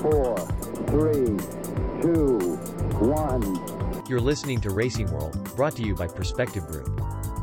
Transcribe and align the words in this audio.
four, 0.00 0.38
three, 0.88 1.36
two, 2.00 2.38
one. 2.98 4.06
You're 4.08 4.20
listening 4.20 4.58
to 4.62 4.70
Racing 4.70 5.12
World, 5.12 5.54
brought 5.54 5.76
to 5.76 5.82
you 5.82 5.94
by 5.94 6.06
Perspective 6.06 6.66
Group. 6.66 6.88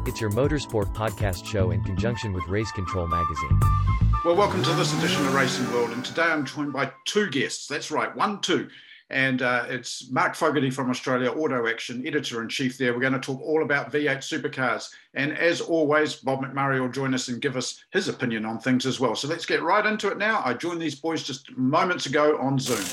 It's 0.07 0.19
your 0.19 0.31
motorsport 0.31 0.91
podcast 0.95 1.45
show 1.45 1.69
in 1.69 1.83
conjunction 1.83 2.33
with 2.33 2.47
Race 2.47 2.71
Control 2.71 3.05
Magazine. 3.05 3.59
Well, 4.25 4.35
welcome 4.35 4.63
to 4.63 4.73
this 4.73 4.97
edition 4.97 5.27
of 5.27 5.35
Racing 5.35 5.71
World. 5.71 5.91
And 5.91 6.03
today 6.03 6.23
I'm 6.23 6.45
joined 6.45 6.73
by 6.73 6.91
two 7.05 7.29
guests. 7.29 7.67
That's 7.67 7.91
right, 7.91 8.13
one, 8.15 8.41
two. 8.41 8.69
And 9.09 9.41
uh, 9.41 9.65
it's 9.69 10.11
Mark 10.11 10.35
Fogarty 10.35 10.69
from 10.69 10.89
Australia, 10.89 11.31
Auto 11.31 11.67
Action, 11.67 12.05
editor 12.05 12.41
in 12.41 12.49
chief 12.49 12.77
there. 12.77 12.93
We're 12.93 12.99
going 12.99 13.13
to 13.13 13.19
talk 13.19 13.39
all 13.41 13.63
about 13.63 13.91
V8 13.91 14.17
supercars. 14.17 14.89
And 15.13 15.37
as 15.37 15.61
always, 15.61 16.15
Bob 16.15 16.41
McMurray 16.41 16.81
will 16.81 16.89
join 16.89 17.13
us 17.13 17.29
and 17.29 17.41
give 17.41 17.55
us 17.55 17.81
his 17.91 18.09
opinion 18.09 18.43
on 18.43 18.59
things 18.59 18.85
as 18.85 18.99
well. 18.99 19.15
So 19.15 19.29
let's 19.29 19.45
get 19.45 19.63
right 19.63 19.85
into 19.85 20.09
it 20.09 20.17
now. 20.17 20.41
I 20.43 20.53
joined 20.53 20.81
these 20.81 20.95
boys 20.95 21.23
just 21.23 21.55
moments 21.55 22.05
ago 22.05 22.37
on 22.37 22.59
Zoom. 22.59 22.83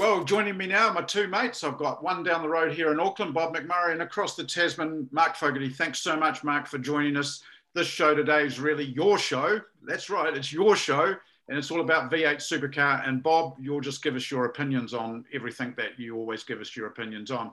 Well, 0.00 0.24
joining 0.24 0.56
me 0.56 0.66
now, 0.66 0.92
my 0.92 1.02
two 1.02 1.28
mates. 1.28 1.62
I've 1.62 1.78
got 1.78 2.02
one 2.02 2.24
down 2.24 2.42
the 2.42 2.48
road 2.48 2.72
here 2.72 2.90
in 2.90 2.98
Auckland, 2.98 3.34
Bob 3.34 3.54
McMurray, 3.54 3.92
and 3.92 4.02
across 4.02 4.34
the 4.34 4.42
Tasman, 4.42 5.08
Mark 5.12 5.36
Fogarty. 5.36 5.68
Thanks 5.68 6.00
so 6.00 6.16
much, 6.16 6.42
Mark, 6.42 6.66
for 6.66 6.78
joining 6.78 7.16
us. 7.16 7.42
This 7.74 7.86
show 7.86 8.14
today 8.16 8.44
is 8.44 8.58
really 8.58 8.84
your 8.84 9.16
show. 9.16 9.60
That's 9.86 10.10
right, 10.10 10.36
it's 10.36 10.52
your 10.52 10.74
show 10.74 11.14
and 11.50 11.58
it's 11.58 11.72
all 11.72 11.80
about 11.80 12.12
V8 12.12 12.36
supercar. 12.36 13.06
And 13.06 13.24
Bob, 13.24 13.56
you'll 13.60 13.80
just 13.80 14.04
give 14.04 14.14
us 14.14 14.30
your 14.30 14.44
opinions 14.44 14.94
on 14.94 15.24
everything 15.34 15.74
that 15.76 15.98
you 15.98 16.16
always 16.16 16.44
give 16.44 16.60
us 16.60 16.76
your 16.76 16.86
opinions 16.86 17.32
on. 17.32 17.50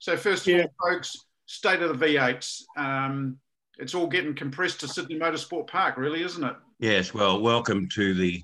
So 0.00 0.16
first 0.16 0.48
of 0.48 0.54
yeah. 0.56 0.66
all, 0.80 0.92
folks, 0.92 1.16
state 1.46 1.80
of 1.80 1.96
the 1.96 2.06
V8s. 2.06 2.62
Um, 2.76 3.38
it's 3.78 3.94
all 3.94 4.08
getting 4.08 4.34
compressed 4.34 4.80
to 4.80 4.88
Sydney 4.88 5.16
Motorsport 5.16 5.68
Park, 5.68 5.96
really, 5.96 6.22
isn't 6.22 6.42
it? 6.42 6.56
Yes. 6.80 7.14
Well, 7.14 7.40
welcome 7.40 7.88
to 7.90 8.14
the 8.14 8.42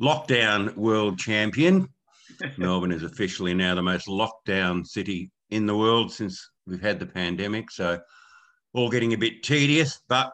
lockdown 0.00 0.74
world 0.74 1.18
champion. 1.18 1.86
Melbourne 2.56 2.92
is 2.92 3.02
officially 3.02 3.52
now 3.52 3.74
the 3.74 3.82
most 3.82 4.08
lockdown 4.08 4.86
city 4.86 5.30
in 5.50 5.66
the 5.66 5.76
world 5.76 6.10
since 6.10 6.50
we've 6.66 6.80
had 6.80 6.98
the 6.98 7.06
pandemic. 7.06 7.70
So 7.70 8.00
all 8.72 8.88
getting 8.88 9.12
a 9.12 9.18
bit 9.18 9.42
tedious, 9.42 10.00
but 10.08 10.32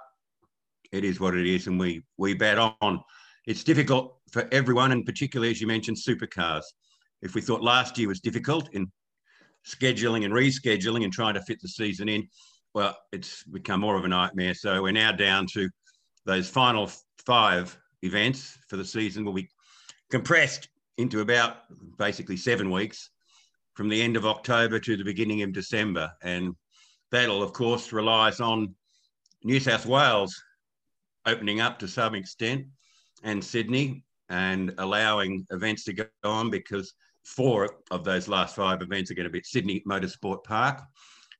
it 0.92 1.04
is 1.04 1.18
what 1.18 1.36
it 1.36 1.46
is, 1.46 1.66
and 1.66 1.78
we 1.78 2.02
we 2.18 2.34
bat 2.34 2.58
on 2.58 3.02
it's 3.46 3.64
difficult 3.64 4.16
for 4.30 4.48
everyone, 4.52 4.92
and 4.92 5.04
particularly 5.04 5.50
as 5.50 5.60
you 5.60 5.66
mentioned, 5.66 5.96
supercars. 5.96 6.62
If 7.22 7.34
we 7.34 7.40
thought 7.40 7.62
last 7.62 7.98
year 7.98 8.08
was 8.08 8.20
difficult 8.20 8.68
in 8.72 8.90
scheduling 9.66 10.24
and 10.24 10.32
rescheduling 10.32 11.04
and 11.04 11.12
trying 11.12 11.34
to 11.34 11.42
fit 11.42 11.60
the 11.60 11.68
season 11.68 12.08
in, 12.08 12.28
well, 12.74 12.96
it's 13.12 13.42
become 13.44 13.80
more 13.80 13.96
of 13.96 14.04
a 14.04 14.08
nightmare. 14.08 14.54
So 14.54 14.82
we're 14.82 14.92
now 14.92 15.12
down 15.12 15.46
to 15.54 15.68
those 16.24 16.48
final 16.48 16.90
five 17.26 17.76
events 18.02 18.58
for 18.68 18.76
the 18.76 18.84
season 18.84 19.24
will 19.24 19.32
be 19.32 19.48
compressed 20.10 20.68
into 20.98 21.20
about 21.20 21.56
basically 21.98 22.36
seven 22.36 22.70
weeks 22.70 23.10
from 23.74 23.88
the 23.88 24.00
end 24.00 24.16
of 24.16 24.26
October 24.26 24.78
to 24.78 24.96
the 24.96 25.04
beginning 25.04 25.42
of 25.42 25.52
December. 25.52 26.10
And 26.22 26.54
that'll, 27.10 27.42
of 27.42 27.52
course, 27.52 27.92
relies 27.92 28.40
on 28.40 28.74
New 29.42 29.60
South 29.60 29.86
Wales 29.86 30.42
opening 31.26 31.60
up 31.60 31.78
to 31.78 31.88
some 31.88 32.14
extent 32.14 32.66
and 33.22 33.44
Sydney 33.44 34.04
and 34.28 34.72
allowing 34.78 35.46
events 35.50 35.84
to 35.84 35.92
go 35.92 36.06
on 36.24 36.50
because 36.50 36.94
four 37.24 37.68
of 37.90 38.04
those 38.04 38.28
last 38.28 38.56
five 38.56 38.82
events 38.82 39.10
are 39.10 39.14
going 39.14 39.24
to 39.24 39.30
be 39.30 39.38
at 39.38 39.46
Sydney 39.46 39.82
Motorsport 39.88 40.44
Park. 40.44 40.80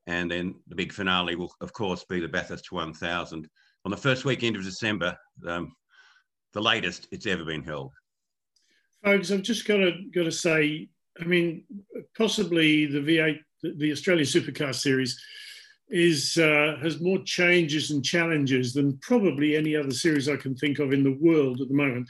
And 0.07 0.31
then 0.31 0.55
the 0.67 0.75
big 0.75 0.93
finale 0.93 1.37
will, 1.37 1.53
of 1.61 1.73
course, 1.73 2.05
be 2.05 2.21
the 2.21 2.29
Bathurst 2.29 2.73
1000 2.73 3.49
on 3.85 3.91
the 3.91 3.97
first 3.97 4.25
weekend 4.25 4.57
of 4.57 4.65
December, 4.65 5.17
um, 5.47 5.73
the 6.53 6.61
latest 6.61 7.09
it's 7.13 7.27
ever 7.27 7.45
been 7.45 7.63
held. 7.63 7.93
Folks, 9.05 9.31
I've 9.31 9.43
just 9.43 9.67
got 9.67 9.79
to 9.79 9.93
got 10.15 10.25
to 10.25 10.33
say, 10.33 10.89
I 11.21 11.25
mean, 11.25 11.65
possibly 12.17 12.87
the 12.87 12.99
V8, 12.99 13.39
the 13.63 13.93
Australian 13.93 14.27
Supercar 14.27 14.75
Series, 14.75 15.19
is 15.91 16.39
uh, 16.39 16.77
has 16.81 17.01
more 17.01 17.19
changes 17.25 17.91
and 17.91 18.05
challenges 18.05 18.73
than 18.73 18.97
probably 18.99 19.57
any 19.57 19.75
other 19.75 19.93
series 19.93 20.29
I 20.29 20.37
can 20.37 20.55
think 20.55 20.79
of 20.79 20.93
in 20.93 21.03
the 21.03 21.19
world 21.21 21.61
at 21.61 21.69
the 21.69 21.75
moment. 21.75 22.09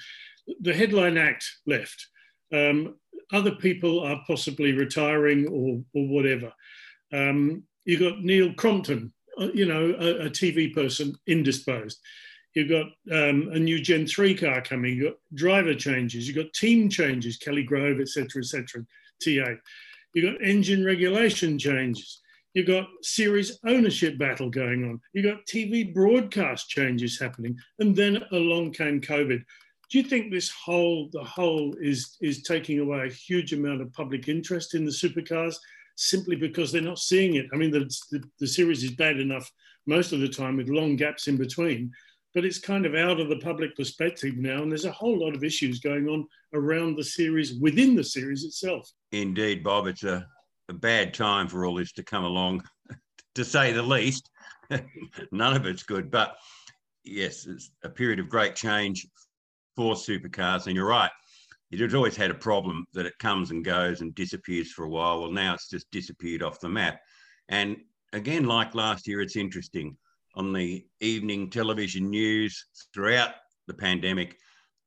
The 0.61 0.75
headline 0.75 1.17
act 1.17 1.45
left. 1.67 2.09
Um, 2.53 2.97
other 3.33 3.53
people 3.53 4.01
are 4.01 4.23
possibly 4.27 4.73
retiring 4.73 5.47
or, 5.47 5.83
or 5.95 6.09
whatever. 6.09 6.53
Um, 7.13 7.63
you've 7.85 8.01
got 8.01 8.23
Neil 8.23 8.53
Crompton, 8.55 9.13
uh, 9.41 9.49
you 9.55 9.67
know, 9.67 9.95
a, 9.99 10.27
a, 10.27 10.31
TV 10.31 10.75
person 10.75 11.15
indisposed. 11.27 11.99
You've 12.55 12.69
got 12.71 12.87
um, 13.13 13.51
a 13.53 13.59
new 13.59 13.81
Gen 13.81 14.07
3 14.07 14.35
car 14.35 14.61
coming. 14.63 14.97
You've 14.97 15.13
got 15.13 15.19
driver 15.35 15.75
changes. 15.75 16.27
You've 16.27 16.45
got 16.45 16.53
team 16.53 16.89
changes, 16.89 17.37
Kelly 17.37 17.63
Grove, 17.63 18.01
etc., 18.01 18.43
etc., 18.43 18.85
TA. 19.23 19.55
You've 20.15 20.33
got 20.33 20.45
engine 20.45 20.85
regulation 20.85 21.59
changes. 21.59 22.21
You've 22.55 22.67
got 22.67 22.89
series 23.03 23.59
ownership 23.65 24.19
battle 24.19 24.51
going 24.51 24.85
on. 24.85 25.01
You've 25.13 25.33
got 25.33 25.47
TV 25.47 25.95
broadcast 25.95 26.69
changes 26.69 27.19
happening. 27.19 27.57
And 27.79 27.95
then 27.95 28.25
along 28.33 28.73
came 28.73 29.01
COVID. 29.01 29.43
Do 29.91 29.99
you 29.99 30.05
think 30.05 30.31
this 30.31 30.51
whole, 30.51 31.09
the 31.13 31.23
whole 31.23 31.75
is, 31.81 32.17
is 32.21 32.43
taking 32.43 32.81
away 32.81 33.07
a 33.07 33.13
huge 33.13 33.53
amount 33.53 33.81
of 33.81 33.93
public 33.93 34.29
interest 34.29 34.75
in 34.75 34.85
the 34.85 34.91
supercars 34.91 35.57
simply 35.97 36.37
because 36.37 36.73
they're 36.73 36.83
not 36.83 36.99
seeing 36.99 37.35
it? 37.35 37.47
I 37.53 37.57
mean, 37.57 37.71
the, 37.71 37.85
the, 38.11 38.23
the 38.41 38.47
series 38.47 38.83
is 38.83 38.93
bad 38.93 39.19
enough 39.19 39.51
most 39.87 40.13
of 40.13 40.21
the 40.21 40.29
time 40.29 40.57
with 40.57 40.69
long 40.69 40.97
gaps 40.97 41.29
in 41.29 41.37
between, 41.37 41.93
but 42.35 42.45
it's 42.45 42.59
kind 42.59 42.85
of 42.85 42.95
out 42.95 43.21
of 43.21 43.29
the 43.29 43.39
public 43.39 43.77
perspective 43.77 44.37
now. 44.37 44.63
And 44.63 44.71
there's 44.71 44.85
a 44.85 44.93
whole 44.93 45.19
lot 45.19 45.35
of 45.35 45.45
issues 45.45 45.81
going 45.81 46.09
on 46.09 46.27
around 46.53 46.97
the 46.97 47.05
series, 47.05 47.55
within 47.55 47.95
the 47.95 48.05
series 48.05 48.45
itself. 48.45 48.91
Indeed, 49.13 49.63
Bob. 49.65 49.87
It's 49.87 50.05
a 50.05 50.27
a 50.71 50.75
bad 50.75 51.13
time 51.13 51.49
for 51.49 51.67
all 51.67 51.75
this 51.75 51.93
to 51.93 52.03
come 52.03 52.25
along, 52.25 52.63
to 53.35 53.45
say 53.45 53.73
the 53.73 53.83
least. 53.83 54.31
None 55.33 55.57
of 55.57 55.67
it's 55.67 55.83
good, 55.83 56.11
but 56.11 56.37
yes, 57.05 57.47
it's 57.47 57.71
a 57.83 57.89
period 57.89 58.21
of 58.21 58.29
great 58.29 58.55
change 58.55 59.07
for 59.77 59.95
supercars. 59.95 60.67
And 60.67 60.77
you're 60.77 60.87
right, 60.87 61.11
it 61.73 61.81
has 61.81 61.95
always 61.95 62.17
had 62.17 62.31
a 62.31 62.35
problem 62.35 62.87
that 62.95 63.05
it 63.05 63.19
comes 63.19 63.51
and 63.51 63.65
goes 63.65 64.01
and 64.01 64.15
disappears 64.15 64.71
for 64.71 64.85
a 64.85 64.89
while. 64.89 65.21
Well, 65.21 65.33
now 65.33 65.55
it's 65.55 65.69
just 65.69 65.91
disappeared 65.91 66.43
off 66.43 66.61
the 66.61 66.69
map. 66.69 67.01
And 67.49 67.77
again, 68.13 68.45
like 68.45 68.75
last 68.75 69.09
year, 69.09 69.21
it's 69.21 69.37
interesting 69.37 69.97
on 70.37 70.53
the 70.53 70.87
evening 71.01 71.51
television 71.51 72.09
news 72.09 72.65
throughout 72.95 73.31
the 73.67 73.75
pandemic. 73.75 74.37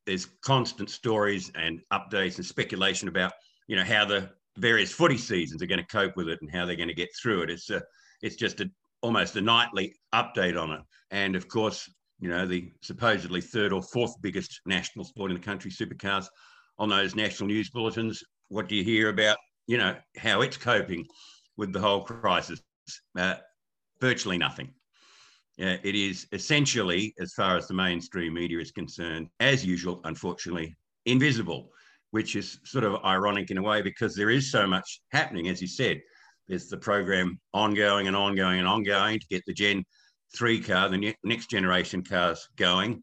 There's 0.06 0.28
constant 0.46 0.90
stories 0.90 1.52
and 1.56 1.82
updates 1.92 2.38
and 2.38 2.46
speculation 2.46 3.10
about, 3.10 3.34
you 3.68 3.76
know, 3.76 3.84
how 3.84 4.06
the 4.06 4.30
various 4.58 4.92
footy 4.92 5.18
seasons 5.18 5.62
are 5.62 5.68
going 5.68 5.80
to 5.80 5.88
cope 5.88 6.16
with 6.16 6.30
it 6.30 6.40
and 6.42 6.52
how 6.52 6.66
they're 6.66 6.76
going 6.76 6.88
to 6.88 6.94
get 6.94 7.10
through 7.22 7.44
it. 7.44 7.50
It's 7.50 7.70
a, 7.70 7.82
it's 8.22 8.36
just 8.36 8.62
a, 8.62 8.70
almost 9.02 9.36
a 9.36 9.42
nightly 9.42 9.96
update 10.14 10.62
on 10.62 10.72
it. 10.72 10.82
And 11.12 11.36
of 11.36 11.48
course, 11.48 11.90
you 12.20 12.30
know, 12.30 12.46
the 12.46 12.72
supposedly 12.82 13.42
third 13.42 13.74
or 13.74 13.82
fourth 13.82 14.14
biggest 14.22 14.62
national 14.66 15.06
sport 15.06 15.32
in 15.32 15.38
the 15.38 15.44
country, 15.44 15.72
supercars, 15.72 16.28
on 16.80 16.90
those 16.90 17.16
national 17.16 17.48
news 17.48 17.70
bulletins. 17.70 18.24
What 18.48 18.70
do 18.70 18.76
you 18.76 18.84
hear 18.84 19.10
about, 19.10 19.38
you 19.68 19.78
know, 19.78 19.96
how 20.18 20.42
it's 20.42 20.58
coping 20.58 21.06
with 21.58 21.74
the 21.74 21.80
whole 21.80 22.04
crisis? 22.04 22.62
Uh, 23.18 23.36
virtually 24.00 24.38
nothing. 24.38 24.74
Uh, 25.62 25.78
it 25.84 25.96
is 25.96 26.28
essentially, 26.32 27.14
as 27.20 27.34
far 27.34 27.58
as 27.58 27.68
the 27.68 27.74
mainstream 27.74 28.34
media 28.34 28.60
is 28.60 28.72
concerned, 28.72 29.28
as 29.40 29.66
usual, 29.66 30.02
unfortunately, 30.04 30.76
invisible 31.06 31.70
which 32.14 32.36
is 32.36 32.60
sort 32.64 32.84
of 32.84 33.04
ironic 33.04 33.50
in 33.50 33.58
a 33.58 33.62
way 33.62 33.82
because 33.82 34.16
there 34.16 34.30
is 34.30 34.52
so 34.52 34.68
much 34.68 35.02
happening, 35.12 35.50
as 35.50 35.60
you 35.60 35.68
said. 35.68 36.00
There's 36.48 36.68
the 36.68 36.78
program 36.78 37.40
ongoing 37.56 38.06
and 38.06 38.16
ongoing 38.16 38.60
and 38.60 38.68
ongoing 38.68 39.20
to 39.20 39.26
get 39.32 39.42
the 39.48 39.54
Gen 39.54 39.84
3 40.38 40.62
car, 40.62 40.90
the 40.90 40.98
ne- 40.98 41.18
next 41.24 41.50
generation 41.50 42.04
cars 42.04 42.48
going. 42.56 43.02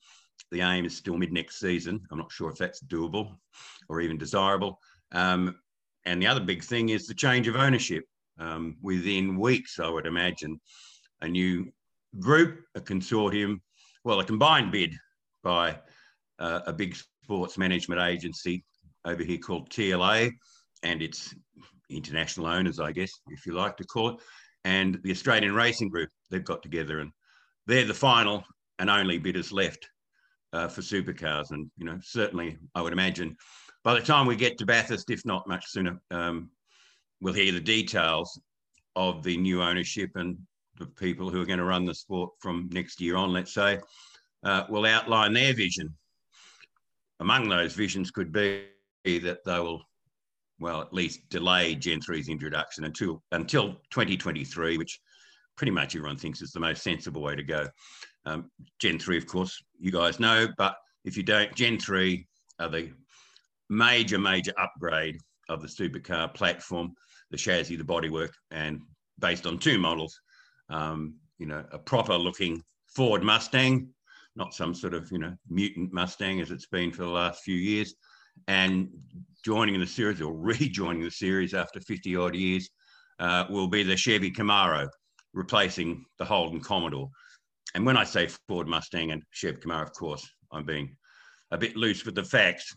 The 0.53 0.61
aim 0.61 0.85
is 0.85 0.97
still 0.97 1.17
mid 1.17 1.33
next 1.33 1.59
season. 1.59 2.01
I'm 2.13 2.19
not 2.19 2.31
sure 2.31 2.51
if 2.51 2.57
that's 2.57 2.85
doable 2.85 3.35
or 3.89 4.01
even 4.01 4.17
desirable. 4.17 4.79
Um, 5.11 5.57
and 6.05 6.23
the 6.23 6.29
other 6.29 6.41
big 6.41 6.63
thing 6.63 6.91
is 6.91 7.09
the 7.09 7.15
change 7.15 7.49
of 7.49 7.57
ownership. 7.57 8.05
Um, 8.39 8.77
within 8.81 9.37
weeks, 9.37 9.81
I 9.81 9.89
would 9.89 10.07
imagine, 10.07 10.61
a 11.21 11.27
new 11.27 11.73
group, 12.21 12.61
a 12.77 12.81
consortium, 12.81 13.57
well, 14.05 14.21
a 14.21 14.25
combined 14.25 14.71
bid 14.71 14.95
by 15.43 15.81
uh, 16.39 16.61
a 16.69 16.73
big 16.73 16.95
sports 17.25 17.59
management 17.59 18.01
agency 18.01 18.65
over 19.05 19.23
here 19.23 19.39
called 19.39 19.71
TLA 19.71 20.33
and 20.83 21.03
its 21.03 21.35
international 21.89 22.47
owners, 22.47 22.79
I 22.81 22.93
guess, 22.93 23.11
if 23.29 23.47
you 23.47 23.53
like 23.53 23.77
to 23.79 23.85
call 23.85 24.11
it, 24.11 24.17
and 24.65 24.99
the 25.03 25.11
Australian 25.11 25.55
Racing 25.55 25.89
Group. 25.89 26.11
They've 26.31 26.45
got 26.45 26.63
together 26.63 27.01
and 27.01 27.11
they're 27.67 27.85
the 27.85 27.95
final 27.95 28.45
and 28.79 28.89
only 28.89 29.19
bidders 29.19 29.53
left 29.53 29.89
uh, 30.53 30.69
for 30.69 30.81
supercars. 30.81 31.51
And, 31.51 31.71
you 31.77 31.85
know, 31.85 31.99
certainly 32.03 32.59
I 32.75 32.83
would 32.83 32.93
imagine 32.93 33.37
by 33.83 33.95
the 33.95 34.01
time 34.01 34.27
we 34.27 34.37
get 34.37 34.59
to 34.59 34.67
Bathurst, 34.67 35.11
if 35.11 35.25
not 35.25 35.49
much 35.49 35.67
sooner, 35.67 36.01
um, 36.11 36.51
we'll 37.21 37.35
hear 37.35 37.53
the 37.53 37.61
details 37.61 38.41
of 38.97 39.23
the 39.23 39.37
new 39.37 39.63
ownership 39.63 40.11
and 40.17 40.39
the 40.79 40.87
people 40.87 41.31
who 41.31 41.41
are 41.41 41.47
going 41.47 41.59
to 41.59 41.65
run 41.65 41.85
the 41.85 41.95
sport 41.95 42.33
from 42.41 42.69
next 42.73 43.01
year 43.01 43.17
on, 43.17 43.33
let's 43.33 43.53
say, 43.55 43.79
uh, 44.45 44.65
will 44.69 44.87
outline 44.87 45.33
their 45.33 45.55
vision 45.55 45.95
among 47.21 47.49
those 47.49 47.75
visions 47.75 48.11
could 48.11 48.33
be 48.33 48.65
that 49.05 49.45
they 49.45 49.59
will, 49.59 49.83
well, 50.59 50.81
at 50.81 50.93
least 50.93 51.29
delay 51.29 51.75
Gen 51.75 52.01
3's 52.01 52.29
introduction 52.29 52.85
until 52.85 53.23
until 53.33 53.75
2023, 53.91 54.79
which 54.79 55.01
pretty 55.57 55.71
much 55.71 55.97
everyone 55.97 56.17
thinks 56.17 56.43
is 56.43 56.53
the 56.53 56.61
most 56.61 56.83
sensible 56.83 57.23
way 57.23 57.37
to 57.37 57.43
go. 57.43 57.67
Um, 58.27 58.51
Gen 58.79 58.99
3, 58.99 59.19
of 59.19 59.27
course, 59.27 59.63
you 59.79 59.91
guys 59.91 60.21
know, 60.21 60.49
but 60.57 60.77
if 61.05 61.17
you 61.17 61.23
don't, 61.23 61.55
Gen 61.55 61.79
3 61.79 62.27
are 62.59 62.69
the 62.69 62.91
major, 63.69 64.19
major 64.19 64.53
upgrade 64.59 65.19
of 65.49 65.63
the 65.63 65.69
supercar 65.69 66.33
platform, 66.35 66.95
the 67.31 67.37
chassis, 67.37 67.77
the 67.77 67.85
bodywork, 67.85 68.33
and 68.51 68.81
based 69.19 69.47
on 69.47 69.59
two 69.59 69.79
models, 69.79 70.19
um, 70.69 71.15
you 71.39 71.47
know, 71.47 71.65
a 71.73 71.79
proper 71.79 72.15
looking 72.15 72.63
Ford 72.95 73.23
Mustang, 73.23 73.89
not 74.37 74.55
some 74.55 74.75
sort 74.75 74.95
of, 74.95 75.11
you 75.11 75.19
know, 75.19 75.35
mutant 75.49 75.93
Mustang 75.93 76.41
as 76.41 76.51
it's 76.51 76.67
been 76.67 76.93
for 76.93 77.03
the 77.03 77.09
last 77.09 77.43
few 77.43 77.57
years, 77.57 77.95
and 78.49 78.89
joining 79.45 79.79
the 79.81 79.87
series 79.87 80.21
or 80.21 80.35
rejoining 80.35 81.03
the 81.03 81.11
series 81.11 81.55
after 81.55 81.81
50 81.81 82.17
odd 82.17 82.35
years 82.35 82.69
uh, 83.19 83.45
will 83.51 83.69
be 83.69 83.83
the 83.83 83.97
Chevy 83.97 84.31
Camaro, 84.31 84.89
replacing 85.33 86.05
the 86.19 86.25
Holden 86.25 86.61
Commodore. 86.61 87.09
And 87.75 87.87
when 87.87 87.97
I 87.97 88.05
say 88.05 88.29
Ford 88.49 88.67
Mustang 88.67 89.13
and 89.13 89.23
Chevy 89.31 89.61
Camaro, 89.61 89.83
of 89.83 89.93
course, 89.93 90.29
I'm 90.53 90.65
being 90.65 90.97
a 91.51 91.59
bit 91.59 91.77
loose 91.77 92.05
with 92.05 92.15
the 92.15 92.25
facts. 92.25 92.75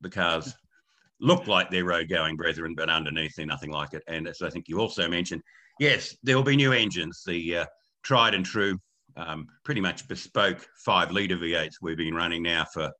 The 0.00 0.10
cars 0.10 0.54
look 1.20 1.46
like 1.46 1.70
they're 1.70 1.84
road 1.84 2.08
going 2.08 2.36
brethren, 2.36 2.74
but 2.74 2.88
underneath 2.88 3.34
they're 3.36 3.46
nothing 3.46 3.70
like 3.70 3.92
it. 3.92 4.02
And 4.06 4.26
as 4.26 4.42
I 4.42 4.50
think 4.50 4.68
you 4.68 4.78
also 4.78 5.08
mentioned, 5.08 5.42
yes, 5.78 6.16
there 6.22 6.36
will 6.36 6.44
be 6.44 6.56
new 6.56 6.72
engines, 6.72 7.22
the 7.26 7.58
uh, 7.58 7.66
tried 8.02 8.34
and 8.34 8.44
true, 8.44 8.78
um, 9.16 9.46
pretty 9.64 9.80
much 9.80 10.08
bespoke 10.08 10.66
five 10.84 11.10
litre 11.10 11.36
V8s 11.36 11.74
we've 11.82 11.96
been 11.96 12.14
running 12.14 12.42
now 12.42 12.64
for 12.72 12.90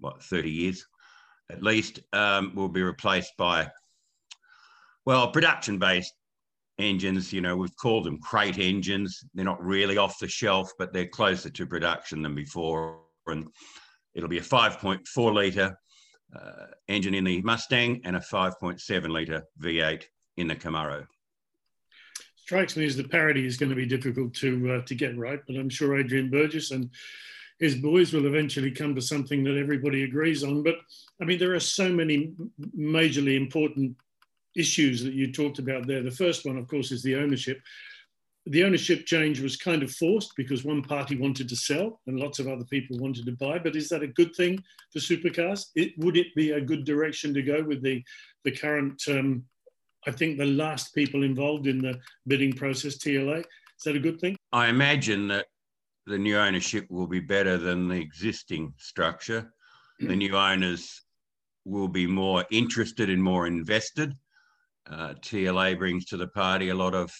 what, 0.00 0.22
30 0.24 0.50
years 0.50 0.84
at 1.50 1.62
least, 1.62 2.00
um, 2.12 2.54
will 2.54 2.68
be 2.68 2.82
replaced 2.82 3.32
by, 3.36 3.70
well, 5.04 5.30
production 5.30 5.78
based 5.78 6.12
engines. 6.78 7.32
You 7.32 7.40
know, 7.40 7.56
we've 7.56 7.76
called 7.76 8.04
them 8.04 8.18
crate 8.18 8.58
engines. 8.58 9.24
They're 9.34 9.44
not 9.44 9.62
really 9.62 9.98
off 9.98 10.18
the 10.18 10.28
shelf, 10.28 10.70
but 10.78 10.92
they're 10.92 11.08
closer 11.08 11.50
to 11.50 11.66
production 11.66 12.22
than 12.22 12.34
before. 12.34 13.00
And 13.26 13.48
it'll 14.14 14.28
be 14.28 14.38
a 14.38 14.42
5.4 14.42 15.34
litre 15.34 15.76
uh, 16.34 16.66
engine 16.88 17.14
in 17.14 17.24
the 17.24 17.42
Mustang 17.42 18.00
and 18.04 18.16
a 18.16 18.20
5.7 18.20 19.08
litre 19.08 19.44
V8 19.60 20.04
in 20.36 20.46
the 20.46 20.56
Camaro. 20.56 21.06
Strikes 22.36 22.76
me 22.76 22.84
as 22.84 22.96
the 22.96 23.04
parity 23.04 23.46
is 23.46 23.56
going 23.56 23.70
to 23.70 23.76
be 23.76 23.86
difficult 23.86 24.34
to 24.34 24.72
uh, 24.72 24.84
to 24.86 24.94
get 24.94 25.16
right, 25.16 25.40
but 25.46 25.56
I'm 25.56 25.68
sure 25.68 25.96
Adrian 25.96 26.28
Burgess 26.28 26.72
and 26.72 26.90
his 27.62 27.76
boys 27.76 28.12
will 28.12 28.26
eventually 28.26 28.72
come 28.72 28.92
to 28.92 29.00
something 29.00 29.44
that 29.44 29.56
everybody 29.56 30.02
agrees 30.02 30.42
on. 30.42 30.64
But 30.64 30.78
I 31.20 31.24
mean, 31.24 31.38
there 31.38 31.54
are 31.54 31.60
so 31.60 31.88
many 31.88 32.32
majorly 32.76 33.36
important 33.36 33.96
issues 34.56 35.04
that 35.04 35.14
you 35.14 35.32
talked 35.32 35.60
about 35.60 35.86
there. 35.86 36.02
The 36.02 36.10
first 36.10 36.44
one, 36.44 36.58
of 36.58 36.66
course, 36.66 36.90
is 36.90 37.04
the 37.04 37.14
ownership. 37.14 37.60
The 38.46 38.64
ownership 38.64 39.06
change 39.06 39.40
was 39.40 39.56
kind 39.56 39.84
of 39.84 39.92
forced 39.92 40.32
because 40.36 40.64
one 40.64 40.82
party 40.82 41.16
wanted 41.16 41.48
to 41.50 41.56
sell 41.56 42.00
and 42.08 42.18
lots 42.18 42.40
of 42.40 42.48
other 42.48 42.64
people 42.64 42.98
wanted 42.98 43.26
to 43.26 43.36
buy. 43.36 43.60
But 43.60 43.76
is 43.76 43.88
that 43.90 44.02
a 44.02 44.08
good 44.08 44.34
thing 44.34 44.60
for 44.92 44.98
supercars? 44.98 45.66
It, 45.76 45.96
would 45.98 46.16
it 46.16 46.34
be 46.34 46.50
a 46.50 46.60
good 46.60 46.84
direction 46.84 47.32
to 47.34 47.42
go 47.42 47.62
with 47.62 47.80
the, 47.80 48.02
the 48.42 48.50
current, 48.50 49.00
um, 49.06 49.44
I 50.04 50.10
think, 50.10 50.36
the 50.36 50.46
last 50.46 50.96
people 50.96 51.22
involved 51.22 51.68
in 51.68 51.78
the 51.78 52.00
bidding 52.26 52.54
process, 52.54 52.98
TLA? 52.98 53.38
Is 53.38 53.84
that 53.84 53.94
a 53.94 54.00
good 54.00 54.20
thing? 54.20 54.36
I 54.52 54.66
imagine 54.66 55.28
that 55.28 55.46
the 56.06 56.18
new 56.18 56.36
ownership 56.36 56.86
will 56.90 57.06
be 57.06 57.20
better 57.20 57.56
than 57.56 57.88
the 57.88 58.00
existing 58.00 58.74
structure. 58.76 59.52
The 60.00 60.16
new 60.16 60.36
owners 60.36 61.04
will 61.64 61.88
be 61.88 62.06
more 62.06 62.44
interested 62.50 63.08
and 63.08 63.22
more 63.22 63.46
invested. 63.46 64.16
Uh, 64.90 65.14
TLA 65.20 65.78
brings 65.78 66.06
to 66.06 66.16
the 66.16 66.26
party 66.26 66.70
a 66.70 66.74
lot 66.74 66.94
of 66.94 67.12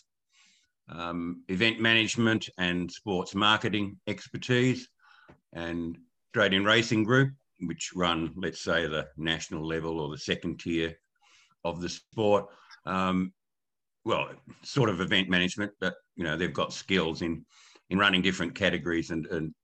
um, 0.89 1.45
event 1.49 1.81
management 1.81 2.49
and 2.59 2.91
sports 2.91 3.35
marketing 3.35 3.99
expertise, 4.09 4.89
and 5.53 5.97
Australian 6.29 6.65
Racing 6.65 7.05
Group, 7.05 7.33
which 7.61 7.93
run, 7.95 8.33
let's 8.37 8.63
say, 8.63 8.87
the 8.87 9.07
national 9.17 9.67
level 9.67 10.01
or 10.01 10.11
the 10.11 10.19
second 10.19 10.59
tier 10.59 10.99
of 11.65 11.81
the 11.81 11.89
sport. 11.89 12.47
Um, 12.85 13.33
well, 14.05 14.31
sort 14.63 14.91
of 14.91 15.01
event 15.01 15.29
management, 15.29 15.73
but 15.81 15.95
you 16.17 16.25
know 16.25 16.37
they've 16.37 16.53
got 16.53 16.73
skills 16.73 17.23
in 17.23 17.45
in 17.93 17.99
running 17.99 18.23
different 18.23 18.55
categories 18.55 19.11
and, 19.11 19.27
and 19.27 19.55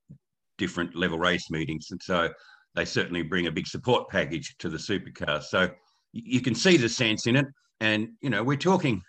different 0.59 0.95
level 0.95 1.17
race 1.17 1.49
meetings. 1.49 1.87
And 1.89 1.99
so 2.01 2.29
they 2.75 2.85
certainly 2.85 3.23
bring 3.23 3.47
a 3.47 3.51
big 3.51 3.65
support 3.65 4.07
package 4.07 4.55
to 4.59 4.69
the 4.69 4.77
supercars. 4.77 5.45
So 5.45 5.71
you 6.13 6.39
can 6.39 6.53
see 6.53 6.77
the 6.77 6.87
sense 6.87 7.25
in 7.25 7.35
it. 7.35 7.47
And, 7.79 8.09
you 8.21 8.29
know, 8.29 8.43
we're 8.43 8.55
talking, 8.55 9.01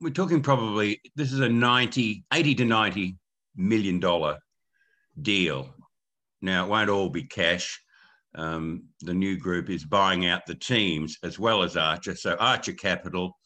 we're 0.00 0.10
talking 0.10 0.42
probably, 0.42 1.00
this 1.14 1.32
is 1.32 1.38
a 1.38 1.48
90, 1.48 2.24
80 2.32 2.54
to 2.56 2.64
90 2.64 3.16
million 3.54 4.00
dollar 4.00 4.38
deal. 5.22 5.72
Now, 6.42 6.64
it 6.64 6.68
won't 6.68 6.90
all 6.90 7.10
be 7.10 7.22
cash. 7.22 7.80
Um, 8.34 8.88
the 9.02 9.14
new 9.14 9.38
group 9.38 9.70
is 9.70 9.84
buying 9.84 10.26
out 10.26 10.46
the 10.46 10.56
teams 10.56 11.16
as 11.22 11.38
well 11.38 11.62
as 11.62 11.76
Archer. 11.76 12.16
So 12.16 12.34
Archer 12.40 12.72
Capital 12.72 13.36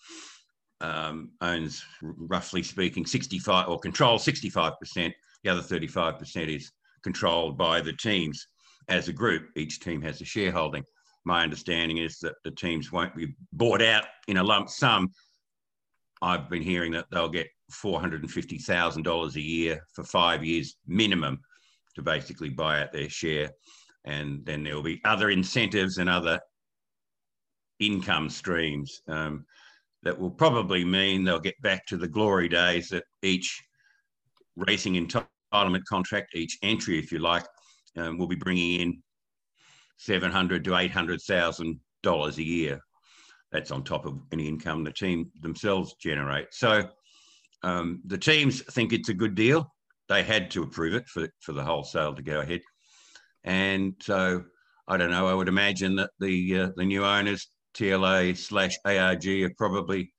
um, 0.84 1.30
owns, 1.40 1.82
roughly 2.02 2.62
speaking, 2.62 3.06
65 3.06 3.68
or 3.68 3.78
controls 3.78 4.24
65%. 4.24 5.12
The 5.42 5.50
other 5.50 5.62
35% 5.62 6.54
is 6.54 6.72
controlled 7.02 7.56
by 7.56 7.80
the 7.80 7.92
teams 7.92 8.46
as 8.88 9.08
a 9.08 9.12
group. 9.12 9.48
Each 9.56 9.80
team 9.80 10.02
has 10.02 10.20
a 10.20 10.24
shareholding. 10.24 10.84
My 11.24 11.42
understanding 11.42 11.98
is 11.98 12.18
that 12.18 12.34
the 12.44 12.50
teams 12.50 12.92
won't 12.92 13.14
be 13.14 13.34
bought 13.52 13.80
out 13.80 14.04
in 14.28 14.36
a 14.36 14.44
lump 14.44 14.68
sum. 14.68 15.10
I've 16.20 16.50
been 16.50 16.62
hearing 16.62 16.92
that 16.92 17.06
they'll 17.10 17.28
get 17.28 17.48
$450,000 17.72 19.34
a 19.34 19.40
year 19.40 19.86
for 19.94 20.04
five 20.04 20.44
years 20.44 20.76
minimum 20.86 21.40
to 21.94 22.02
basically 22.02 22.50
buy 22.50 22.82
out 22.82 22.92
their 22.92 23.08
share. 23.08 23.50
And 24.04 24.44
then 24.44 24.64
there 24.64 24.74
will 24.74 24.82
be 24.82 25.00
other 25.04 25.30
incentives 25.30 25.96
and 25.96 26.10
other 26.10 26.40
income 27.80 28.28
streams. 28.28 29.00
Um, 29.08 29.46
that 30.04 30.18
will 30.18 30.30
probably 30.30 30.84
mean 30.84 31.24
they'll 31.24 31.40
get 31.40 31.60
back 31.62 31.86
to 31.86 31.96
the 31.96 32.08
glory 32.08 32.48
days 32.48 32.88
that 32.90 33.04
each 33.22 33.62
racing 34.56 34.94
entitlement 34.94 35.84
contract, 35.88 36.34
each 36.34 36.58
entry, 36.62 36.98
if 36.98 37.10
you 37.10 37.18
like, 37.18 37.44
um, 37.96 38.18
will 38.18 38.28
be 38.28 38.36
bringing 38.36 38.80
in 38.80 39.02
seven 39.96 40.30
hundred 40.30 40.64
to 40.64 40.76
eight 40.76 40.90
hundred 40.90 41.20
thousand 41.22 41.80
dollars 42.02 42.38
a 42.38 42.42
year. 42.42 42.80
That's 43.50 43.70
on 43.70 43.82
top 43.82 44.04
of 44.04 44.18
any 44.32 44.46
income 44.46 44.84
the 44.84 44.92
team 44.92 45.30
themselves 45.40 45.94
generate. 46.00 46.48
So 46.52 46.88
um, 47.62 48.02
the 48.04 48.18
teams 48.18 48.62
think 48.62 48.92
it's 48.92 49.08
a 49.08 49.14
good 49.14 49.34
deal. 49.34 49.72
They 50.08 50.22
had 50.22 50.50
to 50.52 50.62
approve 50.62 50.94
it 50.94 51.08
for 51.08 51.28
for 51.40 51.52
the 51.52 51.64
wholesale 51.64 52.14
to 52.14 52.22
go 52.22 52.40
ahead, 52.40 52.60
and 53.42 53.94
so 54.02 54.44
I 54.86 54.98
don't 54.98 55.10
know. 55.10 55.28
I 55.28 55.34
would 55.34 55.48
imagine 55.48 55.96
that 55.96 56.10
the 56.20 56.60
uh, 56.60 56.68
the 56.76 56.84
new 56.84 57.04
owners 57.04 57.48
TLA 57.74 58.36
slash 58.36 58.76
ARG 58.84 59.26
are 59.26 59.54
probably, 59.56 60.12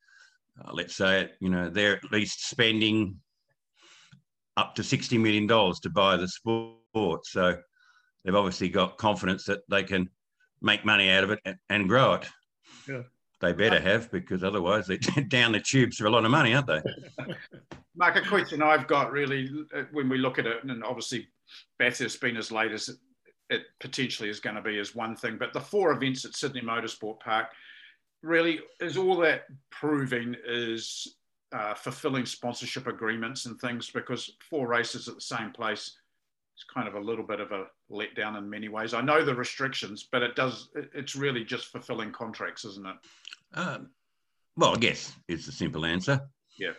uh, 0.64 0.72
let's 0.74 0.96
say 0.96 1.22
it, 1.22 1.32
you 1.40 1.50
know, 1.50 1.70
they're 1.70 1.98
at 1.98 2.12
least 2.12 2.50
spending 2.50 3.18
up 4.58 4.76
to 4.76 4.82
$60 4.82 5.20
million 5.20 5.48
to 5.48 5.90
buy 5.90 6.18
the 6.18 6.28
sport. 6.28 7.26
So 7.26 7.58
they've 8.24 8.36
obviously 8.36 8.70
got 8.70 8.98
confidence 8.98 9.46
that 9.46 9.60
they 9.70 9.84
can 9.84 10.10
make 10.62 10.86
money 10.86 11.10
out 11.10 11.24
of 11.24 11.32
it 11.32 11.40
and, 11.46 11.58
and 11.70 11.90
grow 11.90 12.16
it. 12.16 12.28
Yeah. 12.88 13.02
They 13.42 13.52
better 13.52 13.80
have 13.80 14.12
because 14.12 14.44
otherwise 14.44 14.88
they're 14.88 14.98
down 15.28 15.52
the 15.52 15.60
tubes 15.60 15.98
for 15.98 16.06
a 16.06 16.10
lot 16.10 16.26
of 16.26 16.32
money, 16.32 16.54
aren't 16.54 16.68
they? 16.68 16.82
Mark, 17.96 18.16
a 18.16 18.22
question 18.22 18.62
I've 18.62 18.88
got 18.88 19.12
really 19.12 19.50
uh, 19.76 19.84
when 19.92 20.10
we 20.10 20.18
look 20.18 20.40
at 20.40 20.46
it, 20.46 20.64
and 20.64 20.84
obviously 20.84 21.28
Bathurst 21.80 22.02
has 22.02 22.16
been 22.18 22.38
as 22.38 22.52
late 22.52 22.72
as 22.72 22.90
it 23.50 23.64
potentially 23.80 24.30
is 24.30 24.40
going 24.40 24.56
to 24.56 24.62
be 24.62 24.78
is 24.78 24.96
one 24.96 25.16
thing, 25.16 25.38
but 25.38 25.54
the 25.54 25.60
four 25.60 25.92
events 25.92 26.26
at 26.26 26.36
Sydney 26.36 26.62
Motorsport 26.62 27.20
Park 27.20 27.48
really 28.24 28.60
is 28.80 28.98
all 28.98 29.18
that 29.18 29.44
proving 29.70 30.36
is 30.48 31.16
uh, 31.52 31.74
fulfilling 31.74 32.26
sponsorship 32.26 32.88
agreements 32.88 33.46
and 33.46 33.60
things 33.60 33.90
because 33.92 34.32
four 34.50 34.68
races 34.68 35.08
at 35.08 35.16
the 35.16 35.22
same 35.22 35.52
place 35.52 35.98
is 36.58 36.66
kind 36.74 36.88
of 36.88 36.96
a 36.96 37.00
little 37.00 37.26
bit 37.26 37.40
of 37.40 37.52
a 37.52 37.66
letdown 37.92 38.38
in 38.38 38.50
many 38.50 38.68
ways. 38.68 38.94
I 38.94 39.02
know 39.02 39.24
the 39.24 39.36
restrictions, 39.36 40.08
but 40.12 40.24
it 40.24 40.36
does 40.36 40.70
it's 40.94 41.16
really 41.16 41.44
just 41.44 41.68
fulfilling 41.68 42.12
contracts, 42.12 42.66
isn't 42.66 42.88
it? 42.88 42.96
Um, 43.54 43.90
well, 44.58 44.76
I 44.76 44.80
guess 44.80 45.14
it's 45.28 45.48
a 45.48 45.52
simple 45.52 45.86
answer. 45.86 46.22
Yeah. 46.58 46.72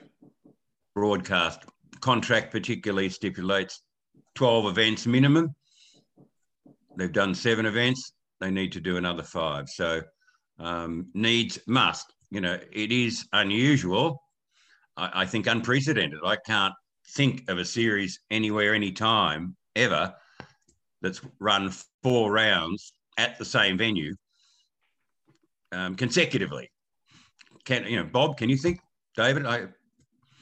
Broadcast 0.94 1.64
contract 2.00 2.50
particularly 2.50 3.08
stipulates 3.08 3.82
12 4.34 4.66
events 4.66 5.06
minimum 5.06 5.54
they've 6.96 7.12
done 7.12 7.34
seven 7.34 7.66
events. 7.66 8.12
They 8.40 8.50
need 8.50 8.72
to 8.72 8.80
do 8.80 8.96
another 8.96 9.22
five. 9.22 9.68
So 9.68 10.02
um, 10.58 11.08
needs 11.14 11.58
must. 11.66 12.12
You 12.30 12.40
know, 12.40 12.58
it 12.72 12.92
is 12.92 13.26
unusual. 13.32 14.22
I, 14.96 15.22
I 15.22 15.26
think 15.26 15.46
unprecedented. 15.46 16.20
I 16.24 16.36
can't 16.46 16.74
think 17.14 17.48
of 17.48 17.58
a 17.58 17.64
series 17.64 18.20
anywhere, 18.30 18.74
anytime, 18.74 19.56
ever 19.74 20.14
that's 21.02 21.20
run 21.38 21.72
four 22.02 22.32
rounds 22.32 22.92
at 23.18 23.38
the 23.38 23.44
same 23.44 23.78
venue 23.78 24.14
um, 25.72 25.94
consecutively. 25.94 26.70
Can 27.64 27.84
you 27.86 27.96
know, 27.96 28.04
Bob? 28.04 28.36
Can 28.38 28.48
you 28.48 28.56
think, 28.56 28.80
David? 29.16 29.46
I 29.46 29.66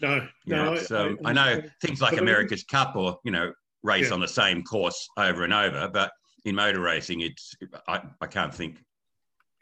no, 0.00 0.26
no. 0.46 0.74
no. 0.74 0.74
I, 0.74 1.00
um, 1.00 1.18
I, 1.24 1.30
I, 1.30 1.32
know 1.32 1.62
things 1.80 2.00
like 2.00 2.18
America's 2.18 2.64
Cup 2.64 2.96
or 2.96 3.18
you 3.24 3.30
know 3.30 3.52
race 3.82 4.08
Yeah. 4.08 4.14
on 4.14 4.20
the 4.20 4.28
same 4.28 4.62
course 4.62 5.08
over 5.16 5.44
and 5.44 5.52
over, 5.52 5.88
but 5.88 6.12
in 6.44 6.54
motor 6.54 6.80
racing, 6.80 7.20
it's 7.22 7.54
I, 7.88 8.02
I 8.20 8.26
can't 8.26 8.54
think. 8.54 8.76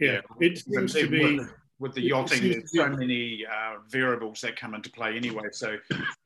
yeah, 0.01 0.21
it 0.41 0.59
seems 0.59 0.93
to 0.95 1.03
with, 1.03 1.11
be. 1.11 1.41
with 1.79 1.95
the 1.95 2.03
yachting, 2.03 2.51
there's 2.51 2.75
so 2.75 2.89
many 2.89 3.45
uh, 3.47 3.77
variables 3.89 4.41
that 4.41 4.57
come 4.57 4.75
into 4.75 4.91
play 4.91 5.17
anyway. 5.17 5.45
So 5.53 5.77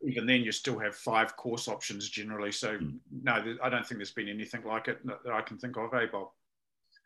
even 0.02 0.26
then, 0.26 0.42
you 0.42 0.52
still 0.52 0.78
have 0.78 0.94
five 0.96 1.36
course 1.36 1.68
options 1.68 2.08
generally. 2.08 2.52
So 2.52 2.78
Mm. 2.78 2.98
no, 3.22 3.56
I 3.62 3.68
don't 3.68 3.86
think 3.86 3.98
there's 3.98 4.12
been 4.12 4.28
anything 4.28 4.62
like 4.64 4.88
it 4.88 5.04
that 5.06 5.22
that 5.24 5.32
I 5.32 5.42
can 5.42 5.58
think 5.58 5.76
of. 5.76 5.92
Eh, 5.94 6.06
Bob? 6.10 6.28